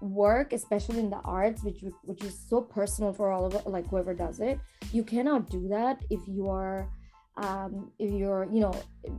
work 0.00 0.52
especially 0.52 1.00
in 1.00 1.10
the 1.10 1.22
arts 1.24 1.62
which 1.64 1.82
which 2.02 2.22
is 2.22 2.38
so 2.48 2.60
personal 2.60 3.12
for 3.12 3.32
all 3.32 3.46
of 3.46 3.66
like 3.66 3.86
whoever 3.88 4.14
does 4.14 4.40
it. 4.40 4.58
You 4.92 5.02
cannot 5.02 5.50
do 5.50 5.68
that 5.68 6.02
if 6.10 6.20
you 6.28 6.48
are 6.48 6.88
um, 7.38 7.90
if 7.98 8.10
you're 8.10 8.48
you 8.52 8.60
know 8.60 8.74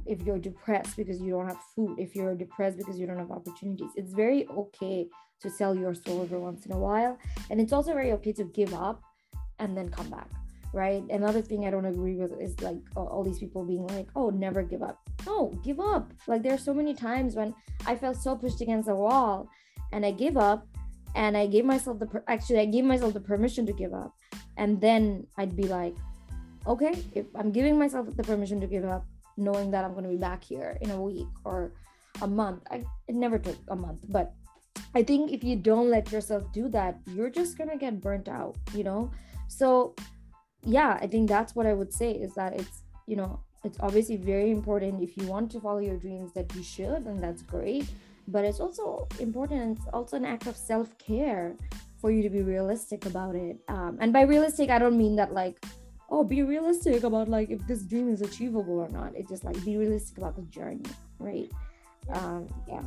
if 0.06 0.22
you're 0.24 0.40
depressed 0.40 0.98
because 0.98 1.22
you 1.22 1.32
don't 1.32 1.48
have 1.48 1.60
food 1.76 2.00
if 2.00 2.16
you're 2.16 2.36
depressed 2.36 2.78
because 2.78 2.98
you 3.00 3.06
don't 3.06 3.20
have 3.20 3.32
opportunities 3.32 3.92
it's 3.96 4.14
very 4.14 4.48
okay 4.50 5.08
to 5.42 5.50
sell 5.50 5.76
your 5.76 5.94
soul 5.94 6.24
every 6.24 6.40
once 6.40 6.66
in 6.66 6.72
a 6.72 6.78
while. 6.78 7.18
And 7.50 7.62
it's 7.62 7.74
also 7.74 7.94
very 7.94 8.12
okay 8.14 8.34
to 8.34 8.44
give 8.46 8.74
up 8.74 9.02
and 9.60 9.76
then 9.78 9.90
come 9.90 10.10
back 10.10 10.30
right? 10.74 11.02
Another 11.10 11.42
thing 11.42 11.66
i 11.66 11.72
don't 11.72 11.86
agree 11.86 12.18
with 12.18 12.40
is 12.42 12.60
like 12.62 12.78
all 12.96 13.24
these 13.24 13.40
people 13.40 13.64
being 13.64 13.88
like 13.88 14.10
oh 14.18 14.30
never 14.30 14.62
give 14.62 14.84
up. 14.84 15.00
No 15.26 15.58
give 15.64 15.80
up. 15.80 16.12
Like 16.28 16.44
there 16.44 16.54
are 16.54 16.58
so 16.58 16.74
many 16.74 16.94
times 16.94 17.36
when 17.36 17.56
i 17.86 17.96
felt 17.96 18.18
so 18.18 18.36
pushed 18.36 18.60
against 18.60 18.88
the 18.88 18.96
wall 18.96 19.48
and 19.94 20.06
i 20.06 20.12
give 20.12 20.36
up 20.36 20.68
and 21.16 21.38
i 21.38 21.48
gave 21.48 21.64
myself 21.64 22.00
the 22.00 22.06
per- 22.06 22.24
actually 22.28 22.60
i 22.60 22.66
gave 22.66 22.84
myself 22.84 23.14
the 23.14 23.22
permission 23.22 23.66
to 23.66 23.74
give 23.74 23.94
up. 23.94 24.14
And 24.58 24.82
then 24.82 25.26
i'd 25.38 25.56
be 25.56 25.64
like 25.64 25.96
okay, 26.68 27.04
if 27.14 27.26
I'm 27.36 27.52
giving 27.52 27.80
myself 27.80 28.08
the 28.16 28.24
permission 28.24 28.60
to 28.62 28.68
give 28.68 28.86
up, 28.86 29.06
knowing 29.38 29.72
that 29.72 29.86
I'm 29.86 29.94
going 29.94 30.04
to 30.04 30.10
be 30.10 30.18
back 30.18 30.44
here 30.44 30.78
in 30.82 30.92
a 30.92 31.02
week 31.02 31.28
or 31.44 31.72
a 32.22 32.28
month, 32.28 32.64
I, 32.72 32.84
it 33.08 33.16
never 33.16 33.38
took 33.40 33.58
a 33.70 33.76
month, 33.76 34.02
but 34.10 34.34
I 34.94 35.04
think 35.04 35.32
if 35.32 35.44
you 35.44 35.56
don't 35.56 35.90
let 35.90 36.12
yourself 36.12 36.52
do 36.52 36.70
that, 36.70 36.98
you're 37.06 37.30
just 37.30 37.58
going 37.58 37.70
to 37.70 37.78
get 37.78 38.02
burnt 38.02 38.28
out, 38.28 38.56
you 38.74 38.84
know? 38.84 39.12
So, 39.48 39.96
yeah, 40.64 40.98
I 41.02 41.08
think 41.08 41.30
that's 41.30 41.56
what 41.56 41.66
I 41.66 41.74
would 41.74 41.94
say 41.94 42.12
is 42.12 42.34
that 42.36 42.54
it's, 42.60 42.84
you 43.06 43.16
know, 43.16 43.40
it's 43.64 43.78
obviously 43.80 44.18
very 44.18 44.52
important 44.52 45.02
if 45.02 45.18
you 45.18 45.28
want 45.28 45.52
to 45.52 45.60
follow 45.60 45.80
your 45.80 45.98
dreams 45.98 46.34
that 46.34 46.54
you 46.56 46.64
should, 46.64 47.06
and 47.06 47.22
that's 47.22 47.42
great. 47.42 47.86
But 48.28 48.44
it's 48.44 48.60
also 48.60 49.08
important, 49.20 49.78
it's 49.78 49.88
also 49.94 50.18
an 50.18 50.26
act 50.26 50.48
of 50.48 50.58
self 50.58 50.98
care 50.98 51.56
for 52.02 52.12
you 52.12 52.22
to 52.24 52.30
be 52.30 52.42
realistic 52.42 53.06
about 53.06 53.36
it. 53.36 53.58
Um, 53.68 53.98
and 54.02 54.12
by 54.12 54.22
realistic, 54.22 54.70
I 54.70 54.80
don't 54.80 54.98
mean 54.98 55.16
that 55.16 55.34
like, 55.34 55.64
oh 56.10 56.24
be 56.24 56.44
realistic 56.44 57.04
about 57.04 57.28
like 57.28 57.50
if 57.50 57.66
this 57.68 57.84
dream 57.84 58.10
is 58.10 58.22
achievable 58.22 58.80
or 58.80 58.90
not. 58.90 59.14
It's 59.16 59.30
just 59.30 59.44
like 59.44 59.64
be 59.66 59.78
realistic 59.78 60.18
about 60.18 60.36
the 60.36 60.44
journey 60.44 60.86
right? 61.20 61.52
Um 62.14 62.48
yeah. 62.68 62.84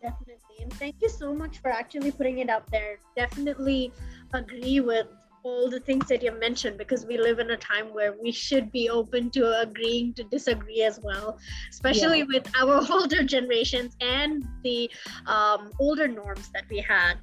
Definitely. 0.00 0.56
And 0.60 0.72
thank 0.74 0.96
you 1.00 1.08
so 1.08 1.32
much 1.32 1.58
for 1.58 1.70
actually 1.70 2.10
putting 2.10 2.38
it 2.38 2.48
out 2.48 2.68
there. 2.70 2.98
Definitely 3.16 3.92
agree 4.34 4.80
with 4.80 5.06
all 5.44 5.68
the 5.68 5.80
things 5.80 6.06
that 6.06 6.22
you 6.22 6.32
mentioned 6.38 6.78
because 6.78 7.04
we 7.04 7.18
live 7.18 7.38
in 7.38 7.50
a 7.50 7.56
time 7.56 7.92
where 7.92 8.14
we 8.22 8.30
should 8.30 8.70
be 8.70 8.88
open 8.88 9.30
to 9.30 9.60
agreeing 9.60 10.14
to 10.14 10.22
disagree 10.24 10.82
as 10.82 11.00
well 11.02 11.36
especially 11.68 12.18
yeah. 12.18 12.26
with 12.28 12.48
our 12.60 12.80
older 12.92 13.24
generations 13.24 13.96
and 14.00 14.46
the 14.62 14.88
um, 15.26 15.72
older 15.80 16.06
norms 16.06 16.48
that 16.54 16.64
we 16.70 16.78
had. 16.78 17.14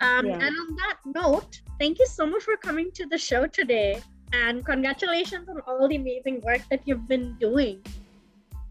Um, 0.00 0.26
yeah. 0.26 0.34
and 0.34 0.42
on 0.42 0.76
that 0.76 0.96
note 1.06 1.60
thank 1.78 1.98
you 2.00 2.06
so 2.06 2.26
much 2.26 2.42
for 2.42 2.56
coming 2.56 2.90
to 2.94 3.06
the 3.06 3.18
show 3.18 3.46
today 3.46 4.00
and 4.32 4.64
congratulations 4.64 5.48
on 5.48 5.60
all 5.66 5.88
the 5.88 5.96
amazing 5.96 6.40
work 6.42 6.62
that 6.70 6.80
you've 6.84 7.08
been 7.08 7.36
doing. 7.38 7.82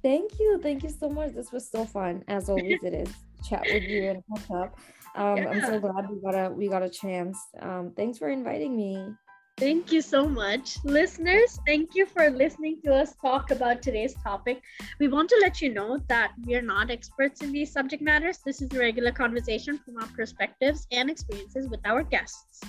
Thank 0.04 0.40
you. 0.40 0.60
Thank 0.62 0.84
you 0.84 0.90
so 0.90 1.10
much. 1.10 1.34
This 1.34 1.52
was 1.52 1.68
so 1.70 1.86
fun. 1.86 2.24
As 2.28 2.50
always, 2.50 2.84
it 2.84 2.94
is 2.94 3.10
chat 3.48 3.64
with 3.72 3.84
you 3.84 4.10
and 4.10 4.24
catch 4.34 4.52
up. 4.52 4.80
Um, 5.16 5.38
yeah. 5.38 5.50
I'm 5.50 5.62
so 5.62 5.80
glad 5.80 6.10
we 6.10 6.22
got 6.22 6.36
a 6.36 6.50
we 6.52 6.68
got 6.68 6.84
a 6.84 6.90
chance. 6.90 7.40
Um, 7.60 7.92
thanks 7.96 8.18
for 8.18 8.30
inviting 8.30 8.78
me. 8.78 9.16
Thank 9.58 9.92
you 9.92 10.04
so 10.04 10.28
much. 10.28 10.78
Listeners, 10.84 11.60
thank 11.66 11.96
you 11.96 12.06
for 12.06 12.30
listening 12.30 12.80
to 12.86 12.94
us 12.94 13.16
talk 13.16 13.50
about 13.50 13.82
today's 13.82 14.14
topic. 14.24 14.62
We 15.00 15.08
want 15.08 15.30
to 15.30 15.40
let 15.42 15.62
you 15.62 15.74
know 15.74 15.98
that 16.10 16.34
we 16.46 16.54
are 16.54 16.62
not 16.62 16.92
experts 16.92 17.42
in 17.42 17.52
these 17.52 17.72
subject 17.72 18.04
matters. 18.04 18.38
This 18.46 18.62
is 18.62 18.72
a 18.72 18.78
regular 18.78 19.12
conversation 19.12 19.80
from 19.80 19.98
our 19.98 20.08
perspectives 20.16 20.86
and 20.92 21.10
experiences 21.10 21.68
with 21.70 21.80
our 21.86 22.04
guests. 22.04 22.62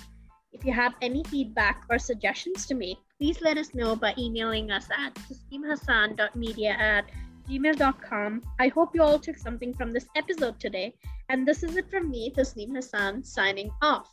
If 0.51 0.65
you 0.65 0.73
have 0.73 0.95
any 1.01 1.23
feedback 1.25 1.85
or 1.89 1.99
suggestions 1.99 2.65
to 2.67 2.75
make, 2.75 2.97
please 3.17 3.41
let 3.41 3.57
us 3.57 3.73
know 3.73 3.95
by 3.95 4.13
emailing 4.17 4.71
us 4.71 4.87
at 4.97 5.13
tasneemhassan.media 5.15 6.71
at 6.71 7.05
gmail.com. 7.47 8.41
I 8.59 8.67
hope 8.69 8.95
you 8.95 9.03
all 9.03 9.19
took 9.19 9.37
something 9.37 9.73
from 9.73 9.93
this 9.93 10.07
episode 10.15 10.59
today. 10.59 10.95
And 11.29 11.47
this 11.47 11.61
is 11.61 11.75
it 11.75 11.89
from 11.89 12.09
me, 12.09 12.33
Tasneem 12.35 12.75
Hassan, 12.75 13.23
signing 13.23 13.69
off. 13.81 14.11